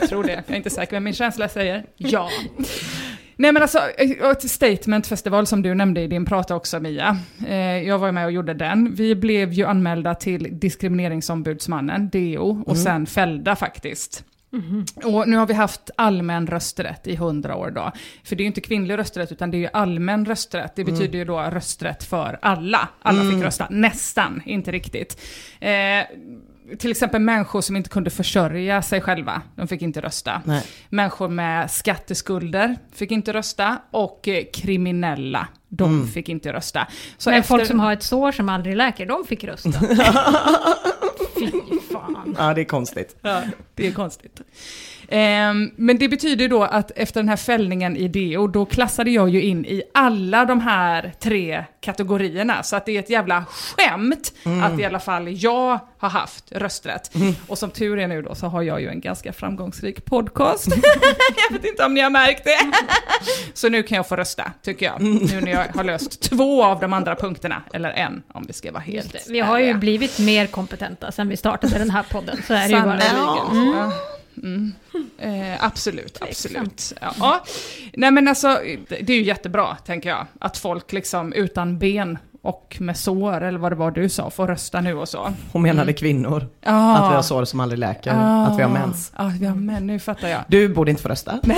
[0.01, 0.33] Jag tror det.
[0.33, 2.29] Jag är inte säker, men min känsla säger ja.
[3.37, 7.19] Nej men alltså, eh, ett statement festival som du nämnde i din prata också Mia.
[7.49, 8.95] Eh, Jag var med och gjorde den.
[8.95, 12.85] Vi blev ju anmälda till Diskrimineringsombudsmannen, DO, och Mm.
[12.85, 14.25] sen fällda faktiskt.
[15.05, 17.93] Och nu har vi haft allmän rösträtt i hundra år då.
[18.25, 20.77] För det är ju inte kvinnlig rösträtt utan det är ju allmän rösträtt.
[20.77, 22.89] Det betyder ju då rösträtt för alla.
[23.03, 23.35] Alla Mm.
[23.35, 25.21] fick rösta, nästan, inte riktigt.
[25.61, 25.71] Eh,
[26.79, 30.43] till exempel människor som inte kunde försörja sig själva, de fick inte rösta.
[30.45, 30.63] Nej.
[30.89, 36.09] Människor med skatteskulder fick inte rösta och eh, kriminella, de Mm.
[36.09, 36.87] fick inte rösta.
[37.19, 39.71] Så Men efter- folk som har ett sår som aldrig läker, de fick rösta.
[41.39, 41.51] Fy
[41.93, 42.37] fan.
[42.39, 43.17] Ja, det är konstigt.
[43.23, 43.43] Ja,
[43.75, 44.41] det är konstigt.
[45.15, 49.11] Ehm, men det betyder ju då att efter den här fällningen i DO, då klassade
[49.11, 52.63] jag ju in i alla de här tre kategorierna.
[52.63, 54.63] Så att det är ett jävla skämt Mm.
[54.63, 57.15] att i alla fall jag har haft rösträtt.
[57.15, 57.35] Mm.
[57.49, 60.67] Och som tur är nu då så har jag ju en ganska framgångsrik podcast.
[61.49, 62.59] jag vet inte om ni har märkt det.
[63.55, 65.03] så nu kan jag få rösta, tycker jag.
[65.03, 68.73] Nu när jag har löst två av de andra punkterna, eller en om vi ska
[68.73, 69.17] vara helt.
[69.29, 72.43] Vi har ju blivit mer kompetenta sen vi startade den här podden.
[72.47, 73.01] Så är det ju bara.
[73.01, 73.73] Sannerligen.
[73.75, 73.91] Mm.
[74.43, 74.73] Mm.
[75.19, 76.93] Eh, absolut, absolut.
[77.01, 77.15] Ja.
[77.19, 77.45] Ja.
[77.95, 80.27] Nej men alltså, det är ju jättebra, tänker jag.
[80.41, 84.47] Att folk liksom utan ben och med sår, eller vad det var du sa, får
[84.47, 85.33] rösta nu och så.
[85.53, 86.47] Hon menade kvinnor.
[86.61, 86.97] Ja.
[86.97, 88.13] Att vi har sår som aldrig läker.
[88.17, 88.47] Ah.
[88.47, 89.13] Att vi har mens.
[89.17, 90.41] Ja, vi har män, nu fattar jag.
[90.49, 91.41] Du borde inte få rösta.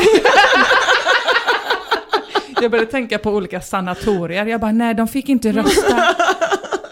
[2.60, 4.46] Jag började tänka på olika sanatorier.
[4.46, 5.96] Jag bara, nej de fick inte rösta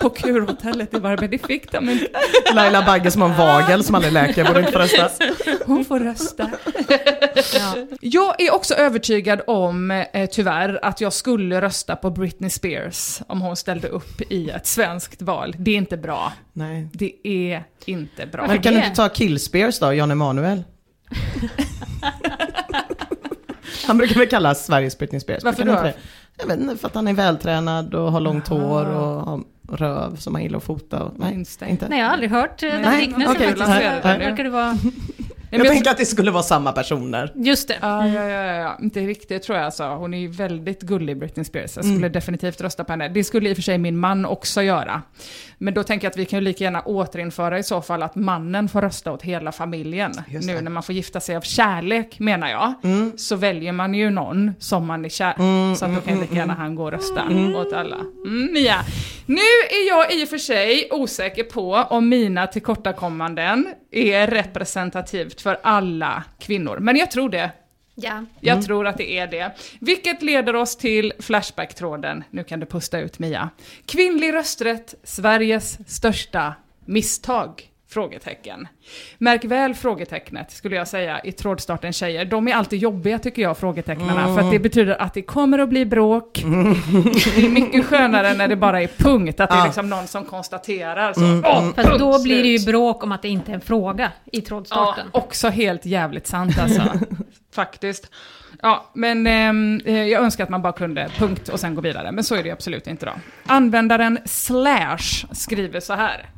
[0.03, 1.29] på kurhotellet i Varberg.
[1.29, 2.07] Det fick de inte.
[2.55, 5.09] Laila Bagge som har en vagel som aldrig läker borde inte få rösta.
[5.67, 6.51] Hon får rösta.
[8.01, 13.41] Jag är också övertygad om, eh, tyvärr, att jag skulle rösta på Britney Spears om
[13.41, 15.55] hon ställde upp i ett svenskt val.
[15.59, 16.33] Det är inte bra.
[16.53, 16.89] Nej.
[16.93, 18.47] Det är inte bra.
[18.47, 20.65] Men kan du inte ta Killspears då, Jan Emanuel?
[23.87, 25.45] Han brukar väl kallas Sveriges Britney Spears.
[25.45, 25.93] Varför då?
[26.39, 30.17] Jag vet inte, för att han är vältränad och har långt hår och har röv
[30.17, 31.03] som han gillar att fota.
[31.03, 31.89] och- Nej, inte.
[31.89, 33.69] Nej, jag har aldrig hört eh, den Nej, liknelsen faktiskt.
[33.69, 34.19] nej, Det nej.
[34.19, 34.77] verkar det vara...
[35.55, 37.33] Jag tänkte att det skulle vara samma personer.
[37.35, 37.77] Just det.
[37.81, 38.79] Ja, ja, ja, ja, ja.
[38.83, 39.85] Inte riktigt tror jag alltså.
[39.85, 41.77] Hon är ju väldigt gullig, Britney Spears.
[41.77, 42.13] Jag skulle Mm.
[42.13, 43.09] definitivt rösta på henne.
[43.09, 45.03] Det skulle i och för sig min man också göra.
[45.63, 48.15] Men då tänker jag att vi kan ju lika gärna återinföra i så fall att
[48.15, 50.13] mannen får rösta åt hela familjen.
[50.29, 53.13] Nu när man får gifta sig av kärlek, menar jag, Mm.
[53.17, 55.35] så väljer man ju någon som man är kär.
[55.39, 56.63] Mm, så att då kan mm, lika gärna mm.
[56.63, 57.25] han gå och rösta
[57.57, 57.97] åt alla.
[58.27, 58.77] Mm, Mia.
[59.27, 59.37] Nu
[59.71, 66.25] är jag i och för sig osäker på om mina tillkortakommanden är representativt för alla
[66.39, 66.79] kvinnor.
[66.81, 67.51] Men jag tror det.
[67.95, 68.25] Ja.
[68.41, 68.65] Jag Mm.
[68.65, 69.53] tror att det är det.
[69.81, 72.25] Vilket leder oss till Flashback-tråden.
[72.31, 73.51] Nu kan du pusta ut Mia.
[73.87, 77.69] Kvinnlig rösträtt, Sveriges största misstag?
[77.93, 78.69] Frågetecken.
[79.19, 82.25] Märk väl frågetecknet, skulle jag säga, i trådstarten tjejer.
[82.25, 84.23] De är alltid jobbiga tycker jag, frågetecknarna.
[84.23, 84.35] Mm.
[84.37, 86.43] För att det betyder att det kommer att bli bråk.
[87.35, 89.65] Det är mycket skönare när det bara är punkt, att det är Ja.
[89.65, 91.21] liksom någon som konstaterar så.
[91.25, 91.75] Mm, Åh, mm.
[91.75, 94.39] Fast punkt, då blir det ju bråk om att det inte är en fråga i
[94.39, 95.07] Ja, trådstarten.
[95.13, 96.83] också helt jävligt sant alltså.
[97.55, 98.11] Faktiskt.
[98.63, 102.13] Ja, men ehm, eh, jag önskar att man bara kunde punkt och sen gå vidare.
[102.13, 103.13] Men så är det absolut inte då.
[103.47, 106.29] Användaren Slash skriver så här.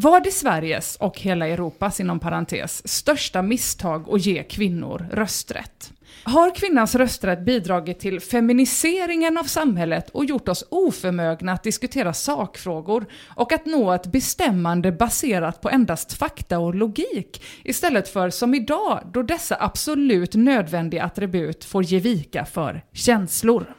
[0.00, 5.92] Var det Sveriges och hela Europas, inom parentes, största misstag att ge kvinnor rösträtt?
[6.24, 13.06] Har kvinnans rösträtt bidragit till feminiseringen av samhället och gjort oss oförmögna att diskutera sakfrågor
[13.36, 19.00] och att nå ett bestämmande baserat på endast fakta och logik istället för som idag
[19.12, 23.74] då dessa absolut nödvändiga attribut får ge vika för känslor?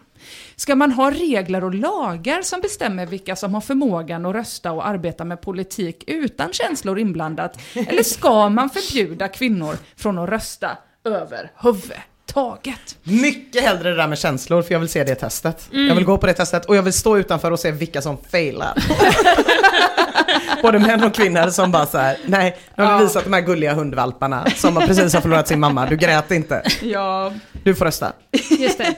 [0.56, 4.88] Ska man ha regler och lagar som bestämmer vilka som har förmågan att rösta och
[4.88, 7.60] arbeta med politik utan känslor inblandat?
[7.88, 10.70] Eller ska man förbjuda kvinnor från att rösta
[11.06, 12.98] över huvudtaget?
[13.04, 15.70] Mycket hellre det där med känslor för jag vill se det testet.
[15.74, 15.88] Mm.
[15.88, 18.18] Jag vill gå på det testet och jag vill stå utanför och se vilka som
[18.32, 18.74] failar.
[20.62, 23.08] Både män och kvinnor som bara så här, nej, nu har vi Ja.
[23.08, 26.64] visat de här gulliga hundvalparna som precis har förlorat sin mamma, du grät inte.
[26.82, 28.14] Ja, Du får rösta.
[28.60, 28.96] Just det.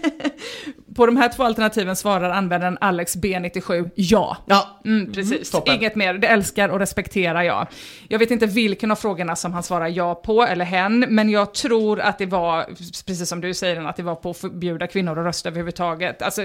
[0.96, 4.38] På de här två alternativen svarar användaren Alex B97 ja.
[4.46, 5.52] Ja, Mm, precis.
[5.52, 5.76] toppen.
[5.76, 6.14] Inget mer.
[6.14, 7.68] Det älskar och respekterar jag.
[8.08, 11.54] Jag vet inte vilken av frågorna som han svarar ja på, eller hen, men jag
[11.54, 12.64] tror att det var,
[13.08, 16.22] precis som du säger, att det var på att förbjuda kvinnor att rösta överhuvudtaget.
[16.22, 16.42] Alltså,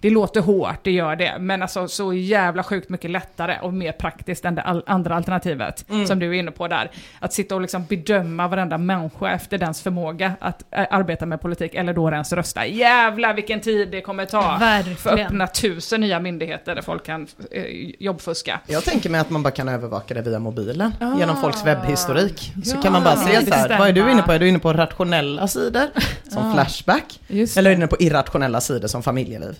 [0.00, 3.92] det låter hårt, det gör det, men alltså så jävla sjukt mycket lättare och mer
[3.92, 6.06] praktiskt än det andra alternativet, Mm.
[6.06, 6.90] som du är inne på där.
[7.20, 11.92] Att sitta och liksom bedöma varenda människa efter dens förmåga att arbeta med politik, eller
[11.94, 12.66] då ens rösta.
[12.66, 15.18] Jävla vilken tid det kommer ta för att Verkligen.
[15.26, 17.64] öppna tusen nya myndigheter där folk kan eh,
[17.98, 18.60] jobbfuska.
[18.66, 21.18] Jag tänker mig att man bara kan övervaka det via mobilen Ah.
[21.18, 22.52] genom folks webbhistorik.
[22.64, 24.32] Så Ja, kan man bara se så här, vad är du inne på?
[24.32, 25.86] Är du inne på rationella sidor
[26.32, 26.54] som Ah.
[26.54, 27.20] Flashback?
[27.26, 27.76] Just Eller är det.
[27.76, 29.56] du inne på irrationella sidor som familjeliv?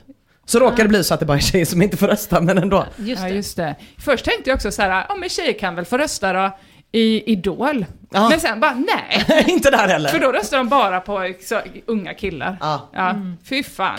[0.47, 2.59] Så råkar det bli så att det bara är tjejer som inte får rösta, men
[2.59, 2.87] ändå.
[2.97, 3.35] Just ja, det.
[3.35, 3.75] just det.
[3.99, 6.59] Först tänkte jag också så här, ja men tjejer kan väl få rösta då
[6.93, 7.87] i Idol.
[8.11, 8.29] Ja.
[8.29, 9.45] Men sen bara, nej.
[9.49, 10.09] inte där heller.
[10.09, 12.57] För då röstar de bara på så, unga killar.
[12.61, 12.89] Ja.
[12.93, 13.15] Ja,
[13.45, 13.99] fy fan.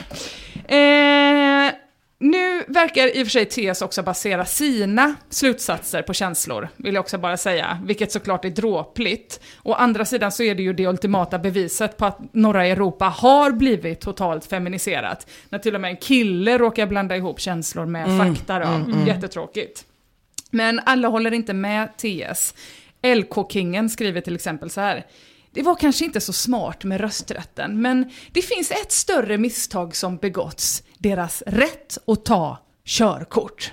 [0.67, 1.71] Eh,
[2.21, 7.01] nu verkar i och för sig TS också basera sina slutsatser på känslor, vill jag
[7.01, 9.39] också bara säga, vilket såklart är dråpligt.
[9.63, 13.51] Å andra sidan så är det ju det ultimata beviset på att norra Europa har
[13.51, 15.27] blivit totalt feminiserat.
[15.49, 18.65] När till och med en kille råkar blanda ihop känslor med Mm, fakta då.
[18.67, 19.07] mm, mm.
[19.07, 19.85] Jättetråkigt.
[20.49, 22.53] Men alla håller inte med TS.
[23.01, 25.05] LK-kingen skriver till exempel så här.
[25.51, 30.17] Det var kanske inte så smart med rösträtten, men det finns ett större misstag som
[30.17, 30.83] begåtts.
[30.97, 33.71] Deras rätt att ta körkort.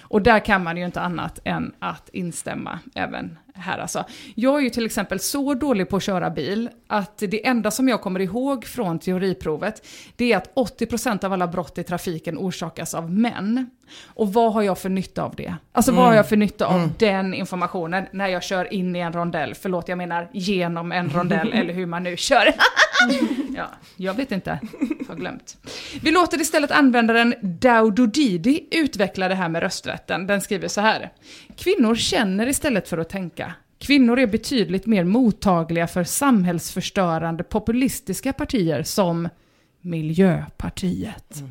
[0.00, 4.04] Och där kan man ju inte annat än att instämma även här alltså.
[4.34, 7.88] Jag är ju till exempel så dålig på att köra bil att det enda som
[7.88, 12.94] jag kommer ihåg från teoriprovet det är att 80% av alla brott i trafiken orsakas
[12.94, 13.70] av män.
[14.06, 15.54] Och vad har jag för nytta av det?
[15.72, 16.16] Alltså vad har Mm.
[16.16, 16.90] jag för nytta av Mm.
[16.98, 19.54] den informationen när jag kör in i en rondell?
[19.54, 22.52] Förlåt, jag menar genom en rondell eller hur man nu kör.
[23.56, 23.66] ja,
[23.96, 24.58] jag vet inte,
[25.08, 25.56] har glömt.
[26.02, 30.26] Vi låter istället användaren Daudodidi utveckla det här med rösträtten.
[30.26, 31.12] Den skriver så här.
[31.56, 33.52] Kvinnor känner istället för att tänka.
[33.78, 39.28] Kvinnor är betydligt mer mottagliga för samhällsförstörande populistiska partier som
[39.86, 41.42] Miljöpartiet.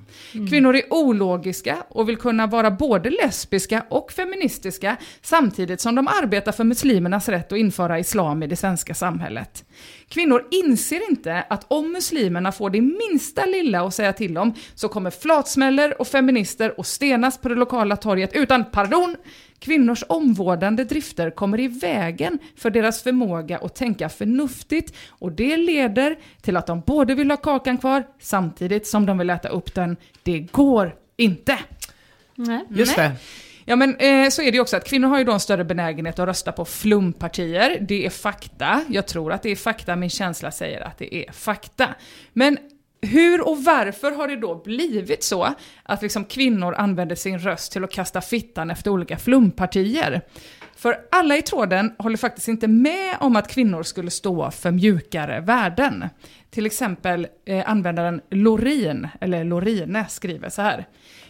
[0.50, 6.52] Kvinnor är ologiska och vill kunna vara både lesbiska och feministiska samtidigt som de arbetar
[6.52, 9.66] för muslimernas rätt att införa islam i det svenska samhället.
[10.10, 14.90] Kvinnor inser inte att om muslimerna får det minsta lilla att säga till om så
[14.90, 19.16] kommer flatsmäller och feminister att stenas på det lokala torget utan pardon.
[19.60, 26.16] Kvinnors omvårdande drifter kommer i vägen för deras förmåga att tänka förnuftigt och det leder
[26.42, 29.98] till att de både vill ha kakan kvar samtidigt som de vill äta upp den.
[30.24, 31.58] Det går inte.
[32.36, 32.66] Nej.
[32.70, 33.12] Just det.
[33.66, 35.64] Ja men eh, så är det ju också att kvinnor har ju då en större
[35.64, 37.78] benägenhet att rösta på flumpartier.
[37.82, 38.82] Det är fakta.
[38.90, 41.96] Jag tror att det är fakta, min känsla säger att det är fakta.
[42.34, 42.58] Men
[43.02, 47.84] hur och varför har det då blivit så att liksom kvinnor använder sin röst till
[47.84, 50.22] att kasta fittan efter olika flumpartier?
[50.76, 55.40] För alla i tråden håller faktiskt inte med om att kvinnor skulle stå för mjukare
[55.40, 56.10] värden.
[56.50, 60.86] Till exempel eh, användaren Lorin, eller Lorine, skriver så här.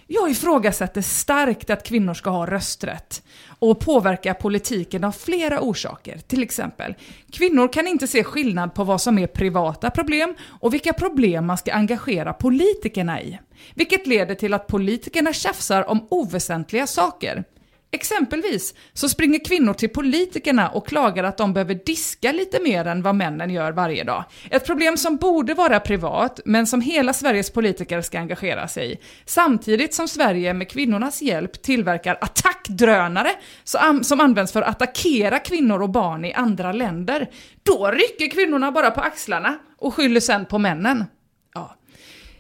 [0.08, 3.24] Jag ifrågasätter starkt att kvinnor ska ha rösträtt
[3.60, 6.18] och påverka politiken av flera orsaker.
[6.28, 6.96] Till exempel,
[7.32, 11.58] kvinnor kan inte se skillnad på vad som är privata problem och vilka problem man
[11.58, 13.40] ska engagera politikerna i.
[13.76, 17.44] Vilket leder till att politikerna tjafsar om oväsentliga saker.
[17.92, 23.02] Exempelvis så springer kvinnor till politikerna och klagar att de behöver diska lite mer än
[23.02, 24.24] vad männen gör varje dag.
[24.50, 28.98] Ett problem som borde vara privat, men som hela Sveriges politiker ska engagera sig i.
[29.26, 33.32] Samtidigt som Sverige med kvinnornas hjälp tillverkar attackdrönare
[34.02, 37.30] som används för att attackera kvinnor och barn i andra länder.
[37.64, 41.06] Då rycker kvinnorna bara på axlarna och skyller sen på männen.
[41.54, 41.76] Ja,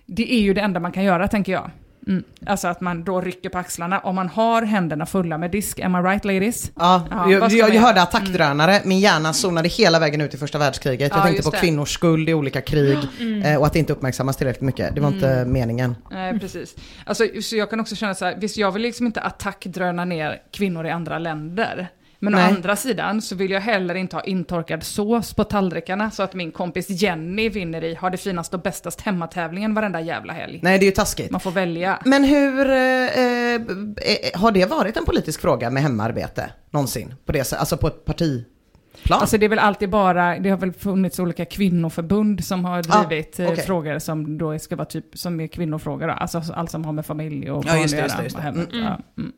[0.06, 1.72] det är ju det enda man kan göra tänker jag.
[2.08, 2.24] Mm.
[2.45, 5.80] Alltså att man då rycker på axlarna om man har händerna fulla med disk.
[5.80, 6.72] Am I right ladies?
[6.76, 10.58] Ja, Ja, jag, jag, jag hörde attackdrönare, min hjärna zonade hela vägen ut i första
[10.58, 11.12] världskriget.
[11.12, 11.58] Jag Ja, tänkte på det.
[11.58, 13.41] kvinnors skuld i olika krig Mm.
[13.41, 14.95] eh, och att det inte uppmärksammas tillräckligt mycket.
[14.95, 15.51] Det var inte Mm.
[15.53, 15.95] meningen.
[16.12, 16.76] Nej, precis.
[17.06, 20.41] Alltså, så jag kan också känna så här, visst jag vill liksom inte attackdröna ner
[20.51, 21.88] kvinnor i andra länder.
[22.26, 22.54] Men å Nej.
[22.56, 26.52] andra sidan så vill jag heller inte ha intorkad sås på tallrikarna så att min
[26.52, 30.60] kompis Jenny vinner i Har det finaste och bästast hemmatävlingen varenda jävla helg.
[30.64, 31.32] Nej, det är ju taskigt.
[31.32, 32.00] Man får välja.
[32.06, 37.14] Men hur, eh, eh, eh, har det varit en politisk fråga med hemarbete någonsin?
[37.26, 39.20] På det, alltså på ett partiplan?
[39.22, 43.04] Alltså det är väl alltid bara, det har väl funnits olika kvinnoförbund som har Ah,
[43.04, 43.64] drivit eh, okej.
[43.66, 46.14] frågor som då ska vara typ, som är kvinnofrågor då.
[46.14, 48.42] Alltså allt som har med familj och Ja, barn just det, just det, just det.
[48.42, 48.74] hemmet.
[48.74, 48.86] Mm.
[48.86, 49.32] Ja, mm.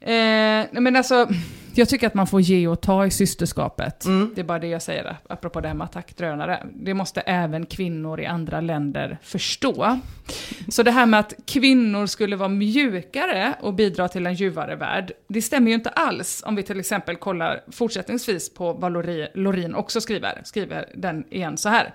[0.00, 1.28] Eh, men alltså,
[1.74, 4.04] jag tycker att man får ge och ta i systerskapet.
[4.04, 4.32] Mm.
[4.34, 6.66] Det är bara det jag säger, apropå det här med attackdrönare.
[6.74, 9.98] Det måste även kvinnor i andra länder förstå.
[10.68, 15.12] Så det här med att kvinnor skulle vara mjukare och bidra till en ljuvare värld,
[15.28, 16.42] det stämmer ju inte alls.
[16.46, 21.56] Om vi till exempel kollar fortsättningsvis på vad Lori- Lorin också skriver, skriver den igen
[21.56, 21.94] så här.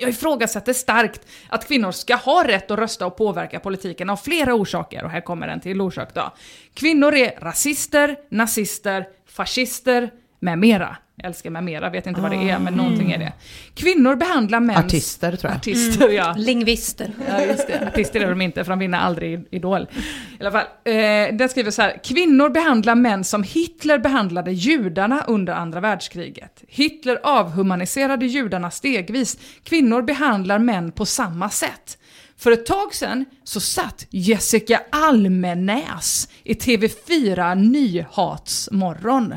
[0.00, 4.54] Jag ifrågasätter starkt att kvinnor ska ha rätt att rösta och påverka politiken av flera
[4.54, 5.04] orsaker.
[5.04, 6.34] Och här kommer en till orsak då.
[6.74, 10.96] Kvinnor är rasister, nazister, fascister med mera.
[11.24, 13.32] Älskar med mera, vet inte vad det är, men någonting är det.
[13.74, 14.76] Kvinnor behandlar män...
[14.76, 15.56] Artister tror jag.
[15.56, 16.34] Artister, ja.
[16.38, 17.10] Lingvister.
[17.28, 17.88] Ja, just det.
[17.88, 19.82] Artister är de inte, för de vinner aldrig Idol.
[19.82, 22.00] I alla fall, eh, den skriver så här.
[22.04, 26.64] Kvinnor behandlar män som Hitler behandlade judarna under andra världskriget.
[26.68, 29.38] Hitler avhumaniserade judarna stegvis.
[29.64, 31.98] Kvinnor behandlar män på samma sätt.
[32.36, 39.34] För ett tag sedan så satt Jessica Almenäs i TV4 Nyhatsmorgon.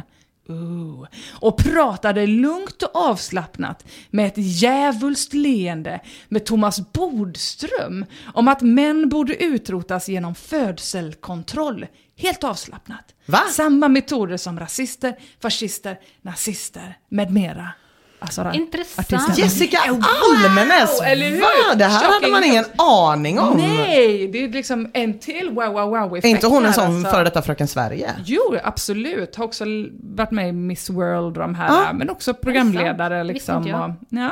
[0.51, 1.07] Ooh.
[1.31, 5.99] Och pratade lugnt och avslappnat med ett djävulskt leende
[6.29, 11.87] med Thomas Bodström om att män borde utrotas genom födselkontroll.
[12.17, 13.15] Helt avslappnat.
[13.25, 13.41] Va?
[13.51, 17.69] Samma metoder som rasister, fascister, nazister med mera.
[18.23, 19.37] Alltså, Intressant.
[19.37, 20.01] Jessica Wow,
[20.45, 21.01] Almenäs!
[21.01, 21.41] eller hur?
[21.41, 21.75] Va?
[21.75, 23.57] Det här hade Shocking man ingen aning om.
[23.57, 26.95] Nej, det är liksom en till wow wow wow Är effekt inte hon en sån
[26.95, 27.11] alltså.
[27.11, 28.11] före detta Fröken Sverige?
[28.25, 29.35] Jo, absolut.
[29.35, 29.65] Har också
[30.03, 31.93] varit med i Miss World och de här, Ja.
[31.93, 33.63] men också programledare liksom.
[33.63, 34.31] Och, ja.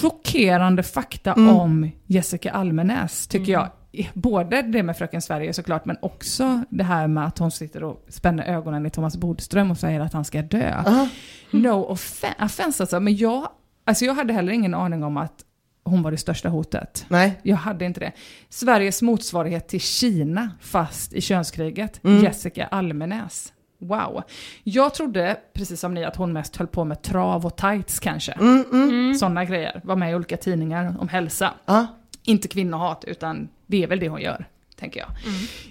[0.00, 1.56] Chockerande fakta Mm.
[1.56, 3.68] om Jessica Almenäs, tycker jag.
[4.14, 8.04] Både det med Fröken Sverige såklart, men också det här med att hon sitter och
[8.08, 10.82] spänner ögonen i Thomas Bodström och säger att han ska dö.
[10.86, 11.08] Ja.
[11.50, 13.48] No offen- offense alltså, men jag,
[13.84, 15.44] alltså jag hade heller ingen aning om att
[15.84, 17.06] hon var det största hotet.
[17.08, 17.40] Nej.
[17.42, 18.12] Jag hade inte det.
[18.48, 22.04] Sveriges motsvarighet till Kina, fast i könskriget.
[22.04, 22.22] Mm.
[22.24, 23.52] Jessica Almenäs.
[23.80, 24.22] Wow.
[24.62, 28.32] Jag trodde, precis som ni, att hon mest höll på med trav och tights kanske.
[28.32, 29.14] Mm, mm.
[29.14, 29.80] Sådana grejer.
[29.84, 31.50] Var med i olika tidningar om hälsa.
[31.66, 31.86] Ja.
[32.24, 35.08] Inte kvinnohat, utan det är väl det hon gör, tänker jag.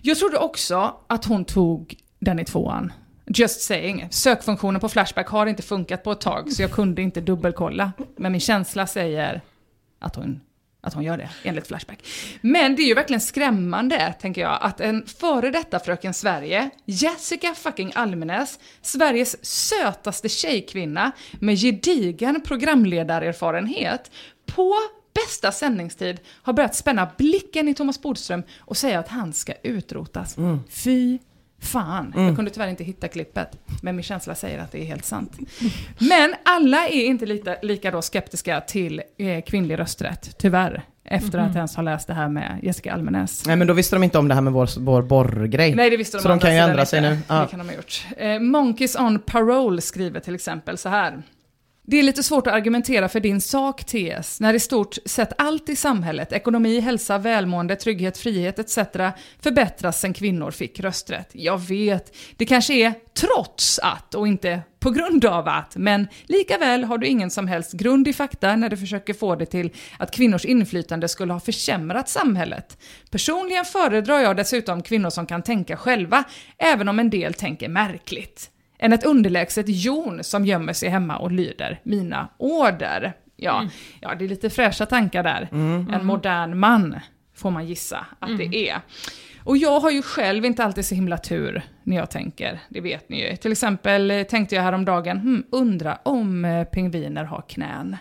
[0.01, 2.93] Jag trodde också att hon tog den i tvåan.
[3.25, 4.07] Just saying.
[4.11, 7.91] Sökfunktionen på Flashback har inte funkat på ett tag, så jag kunde inte dubbelkolla.
[8.17, 9.41] Men min känsla säger
[9.99, 10.41] att hon,
[10.81, 11.99] att hon gör det, enligt Flashback.
[12.41, 17.53] Men det är ju verkligen skrämmande, tänker jag, att en före detta Fröken Sverige, Jessica
[17.53, 24.11] fucking Almenäs, Sveriges sötaste tjejkvinna med gedigen programledarerfarenhet,
[24.45, 24.75] på
[25.13, 30.35] bästa sändningstid har börjat spänna blicken i Thomas Bodström och säga att han ska utrotas.
[30.69, 31.19] Fy
[31.61, 32.13] fan.
[32.15, 32.27] Mm.
[32.27, 33.47] Jag kunde tyvärr inte hitta klippet,
[33.81, 35.37] men min känsla säger att det är helt sant.
[35.99, 40.83] Men alla är inte lika, lika då skeptiska till eh, kvinnlig rösträtt, tyvärr.
[41.03, 41.49] Efter Mhm.
[41.49, 43.45] att ens ha läst det här med Jessica Almenäs.
[43.45, 45.75] Nej men då visste de inte om det här med vår, vår borrgrej.
[45.75, 46.85] Nej, det visste de Så de kan ju ändra inte.
[46.85, 47.17] sig nu.
[47.27, 47.39] Ja.
[47.41, 48.05] Det kan de ha gjort.
[48.17, 51.21] Eh, Monkeys on Parole skriver till exempel så här.
[51.91, 55.69] Det är lite svårt att argumentera för din sak, TS, när i stort sett allt
[55.69, 58.75] i samhället, ekonomi, hälsa, välmående, trygghet, frihet etc.
[59.39, 61.29] förbättras sen kvinnor fick rösträtt.
[61.31, 66.83] Jag vet, det kanske är trots att och inte på grund av att, men likaväl
[66.83, 69.69] har du ingen som helst grund i fakta när du försöker få det till
[69.99, 72.77] att kvinnors inflytande skulle ha försämrat samhället.
[73.09, 76.23] Personligen föredrar jag dessutom kvinnor som kan tänka själva,
[76.57, 81.31] även om en del tänker märkligt än ett underlägset jon som gömmer sig hemma och
[81.31, 83.13] lyder mina order.
[83.35, 83.69] Ja,
[84.01, 85.49] ja det är lite fräscha tankar där.
[85.51, 85.89] Mm.
[85.93, 86.99] En modern man,
[87.35, 88.81] får man gissa att det är.
[89.43, 93.09] Och jag har ju själv inte alltid så himla tur när jag tänker, det vet
[93.09, 93.35] ni ju.
[93.35, 97.97] Till exempel tänkte jag häromdagen, hmm, undra om eh, pingviner har knän.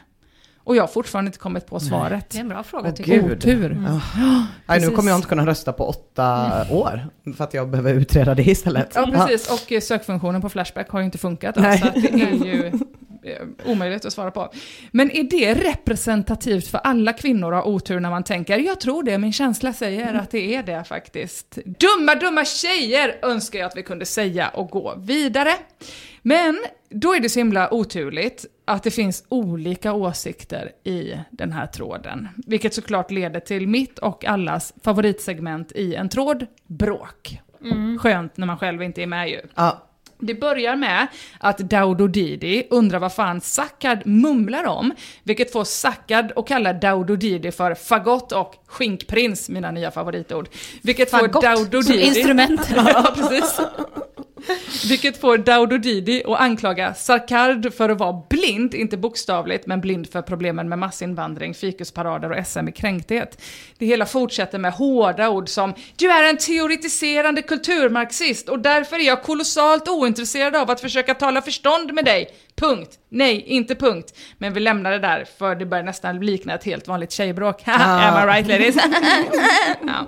[0.64, 2.30] Och jag har fortfarande inte kommit på svaret.
[2.30, 3.22] Det är en bra fråga Åh, tycker jag.
[3.22, 3.38] gud.
[3.38, 3.78] Otur.
[3.88, 4.00] Ja.
[4.66, 7.08] Nej, nu kommer jag inte kunna rösta på åtta år.
[7.36, 8.92] För att jag behöver utreda det istället.
[8.94, 9.50] Ja, precis.
[9.52, 11.56] Och eh, sökfunktionen på Flashback har ju inte funkat.
[11.56, 11.78] Nej.
[11.78, 12.66] Så att det är ju...
[13.22, 14.52] eh, omöjligt att svara på.
[14.90, 18.58] Men är det representativt för alla kvinnor att ha otur när man tänker?
[18.58, 21.58] Jag tror det, min känsla säger att det är det faktiskt.
[21.64, 25.52] Dumma, dumma tjejer önskar jag att vi kunde säga och gå vidare.
[26.22, 26.58] Men
[26.90, 32.28] då är det så himla oturligt att det finns olika åsikter i den här tråden.
[32.46, 37.40] Vilket såklart leder till mitt och allas favoritsegment i en tråd, bråk.
[37.64, 37.98] Mm.
[37.98, 39.40] Skönt när man själv inte är med ju.
[39.54, 39.86] Ja.
[40.18, 41.06] Det börjar med
[41.38, 44.92] att Daudo Didi undrar vad fan Sackad mumlar om,
[45.22, 50.48] vilket får Sackad att kalla Daudo Didi för fagott och skinkprins, mina nya favoritord.
[50.82, 52.06] Vilket Fagott, får Daudo som Didi...
[52.06, 52.70] instrument.
[52.76, 53.60] ja, precis.
[54.88, 60.10] Vilket får Daudo Didi att anklaga Sarkard för att vara blind, inte bokstavligt, men blind
[60.12, 63.42] för problemen med massinvandring, fikusparader och SM i kränkthet.
[63.78, 69.06] Det hela fortsätter med hårda ord som “Du är en teoretiserande kulturmarxist och därför är
[69.06, 72.28] jag kolossalt ointresserad av att försöka tala förstånd med dig.
[72.56, 72.98] Punkt.
[73.08, 74.14] Nej, inte punkt.
[74.38, 77.62] Men vi lämnar det där, för det börjar nästan likna ett helt vanligt tjejbråk.
[77.66, 78.76] Am I right ladies?
[79.86, 80.06] ja.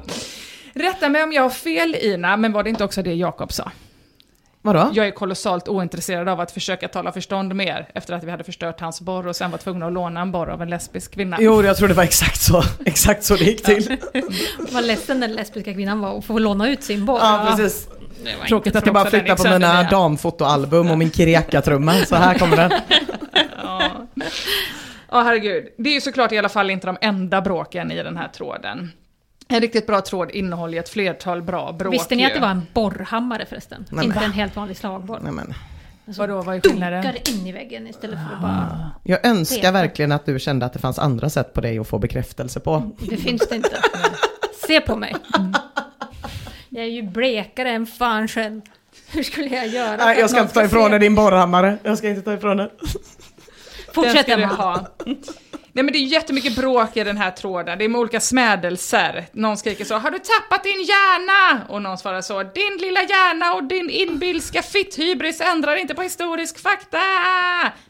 [0.74, 3.70] Rätta mig om jag har fel Ina, men var det inte också det Jakob sa?
[4.64, 4.90] Vadå?
[4.94, 8.44] Jag är kolossalt ointresserad av att försöka tala förstånd med er efter att vi hade
[8.44, 11.36] förstört hans borr och sen var tvungna att låna en borr av en lesbisk kvinna.
[11.40, 12.62] Jo, jag tror det var exakt så.
[12.86, 13.96] Exakt så det gick till.
[14.72, 17.20] Vad ledsen den lesbiska kvinnan var att få låna ut sin boll.
[17.22, 17.88] Ja, precis.
[18.48, 21.94] Tråkigt att Jag ska bara också den flytta gick på mina damfotoalbum och min Kireka-trumma.
[21.94, 22.72] Så här kommer den.
[23.62, 24.06] Ja.
[25.10, 25.64] Ja, herregud.
[25.78, 28.92] Det är ju såklart i alla fall inte de enda bråken i den här tråden.
[29.52, 32.66] En riktigt bra tråd innehåller ett flertal bra bråk Visste ni att det var en
[32.74, 33.86] borrhammare förresten?
[33.90, 35.20] Nej, inte men- en helt vanlig slagborr.
[35.22, 35.54] Nej, men.
[36.04, 37.02] Vadå, vad är skillnaden?
[37.02, 38.90] Dunkar in i väggen istället för att bara...
[39.02, 39.72] Jag önskar Peta.
[39.72, 42.90] verkligen att du kände att det fanns andra sätt på dig att få bekräftelse på.
[43.10, 43.76] Det finns det inte.
[44.68, 45.16] Se på mig.
[46.68, 48.60] Jag är ju blekare än fan själv.
[49.10, 49.96] Hur skulle jag göra?
[49.96, 51.78] Nej, jag ska inte ta ifrån dig din borrhammare.
[51.82, 52.70] Jag ska inte ta ifrån dig.
[53.94, 54.86] Fortsätt Den ska ha.
[55.74, 59.26] Nej men det är jättemycket bråk i den här tråden, det är med olika smädelser.
[59.32, 61.66] Någon skriker så, har du tappat din hjärna?
[61.68, 66.58] Och någon svarar så, din lilla hjärna och din inbilska fitthybris ändrar inte på historisk
[66.58, 66.98] fakta!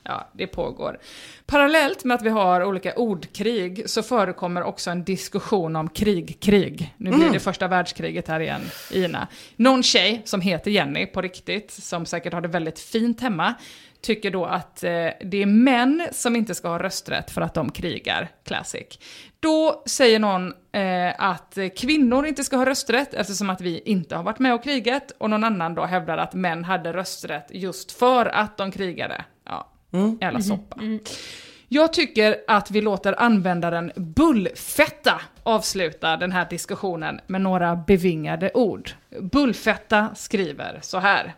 [0.02, 0.98] Ja, det pågår.
[1.46, 6.94] Parallellt med att vi har olika ordkrig så förekommer också en diskussion om krig-krig.
[6.96, 8.60] Nu blir det första världskriget här igen,
[8.92, 9.28] Ina.
[9.56, 13.54] Någon tjej som heter Jenny på riktigt, som säkert har det väldigt fint hemma,
[14.02, 17.72] tycker då att eh, det är män som inte ska ha rösträtt för att de
[17.72, 18.28] krigar.
[18.44, 18.98] Classic.
[19.40, 24.22] Då säger någon eh, att kvinnor inte ska ha rösträtt eftersom att vi inte har
[24.22, 25.12] varit med och krigat.
[25.18, 29.24] Och någon annan då hävdar att män hade rösträtt just för att de krigade.
[29.44, 29.68] Ja,
[30.20, 30.80] jävla soppa.
[31.68, 38.90] Jag tycker att vi låter användaren Bullfetta avsluta den här diskussionen med några bevingade ord.
[39.20, 41.34] Bullfetta skriver så här.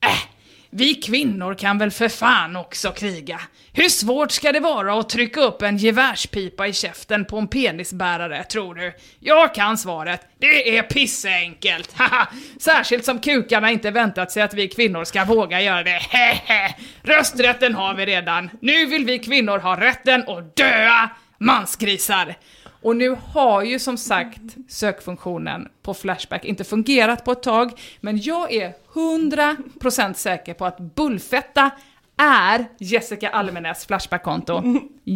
[0.00, 0.37] Äh,
[0.70, 3.40] vi kvinnor kan väl för fan också kriga.
[3.72, 8.44] Hur svårt ska det vara att trycka upp en gevärspipa i käften på en penisbärare,
[8.44, 8.92] tror du?
[9.20, 10.20] Jag kan svaret.
[10.38, 11.92] Det är pissenkelt!
[11.96, 12.28] Haha.
[12.60, 15.90] Särskilt som kukarna inte väntat sig att vi kvinnor ska våga göra det.
[16.10, 16.74] Hehe.
[17.02, 18.50] Rösträtten har vi redan.
[18.60, 22.34] Nu vill vi kvinnor ha rätten att döa mansgrisar.
[22.82, 28.18] Och nu har ju som sagt sökfunktionen på Flashback inte fungerat på ett tag, men
[28.22, 31.70] jag är 100% säker på att Bullfetta
[32.16, 34.62] är Jessica Almenäs Flashback-konto.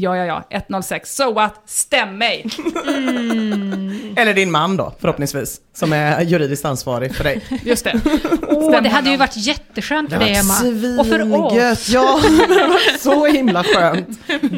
[0.00, 1.14] Ja, ja, ja, 106.
[1.16, 1.54] So what?
[1.66, 2.46] Stäm mig!
[4.16, 5.60] Eller din man då, förhoppningsvis.
[5.74, 7.40] Som är juridiskt ansvarig för dig.
[7.64, 8.00] Just det.
[8.68, 9.18] Stäm det hade ju honom.
[9.18, 11.00] varit jätteskönt för Det dig var Emma.
[11.00, 11.34] Och för
[11.72, 11.88] oss.
[11.88, 14.08] Ja, det var så himla skönt.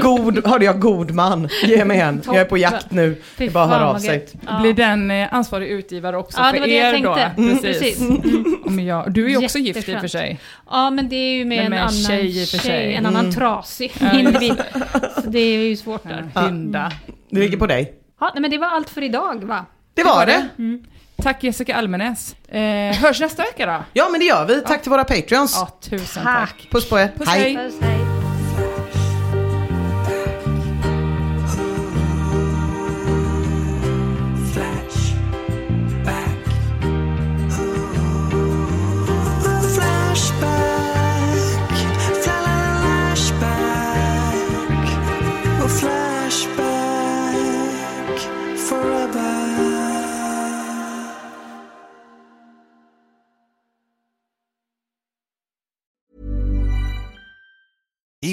[0.02, 1.48] God, hörde jag, god man.
[1.64, 2.22] Ge mig en.
[2.26, 3.22] Jag är på jakt nu.
[3.36, 4.26] Det är bara att höra av sig.
[4.46, 4.60] Ja.
[4.60, 7.14] Blir den eh, ansvarig utgivare också Ja, det för var det jag er då?
[7.14, 7.42] tänkte.
[7.42, 7.98] Mm, precis.
[8.66, 10.40] Om jag, du är ju också gift i och för sig.
[10.70, 12.94] Ja, men det är ju med Men med en annan tjej sig.
[12.94, 13.34] en annan Mm.
[13.34, 14.54] trasig Ja, individ.
[15.24, 16.44] Så det är ju svårt där.
[16.46, 16.92] Hynda.
[17.30, 17.94] Det ligger på dig.
[18.20, 19.66] Ja, nej, men det var allt för idag va?
[19.94, 20.48] Det var det.
[21.22, 22.36] Tack Jessica Almenäs.
[22.48, 23.84] Eh, hörs nästa vecka då?
[23.92, 24.60] Ja, men det gör vi.
[24.60, 25.56] Tack till våra patreons.
[25.60, 26.68] Ja, tusen tack.
[26.70, 27.08] Puss på er.
[27.18, 27.56] Puss, hej.
[27.56, 28.03] Puss, hej.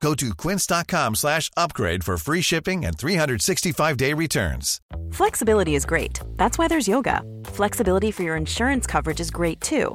[0.00, 4.80] Go to quince.com slash upgrade for free shipping and 365-day returns.
[5.12, 6.20] Flexibility is great.
[6.36, 7.22] That's why there's yoga.
[7.44, 9.94] Flexibility for your insurance coverage is great too.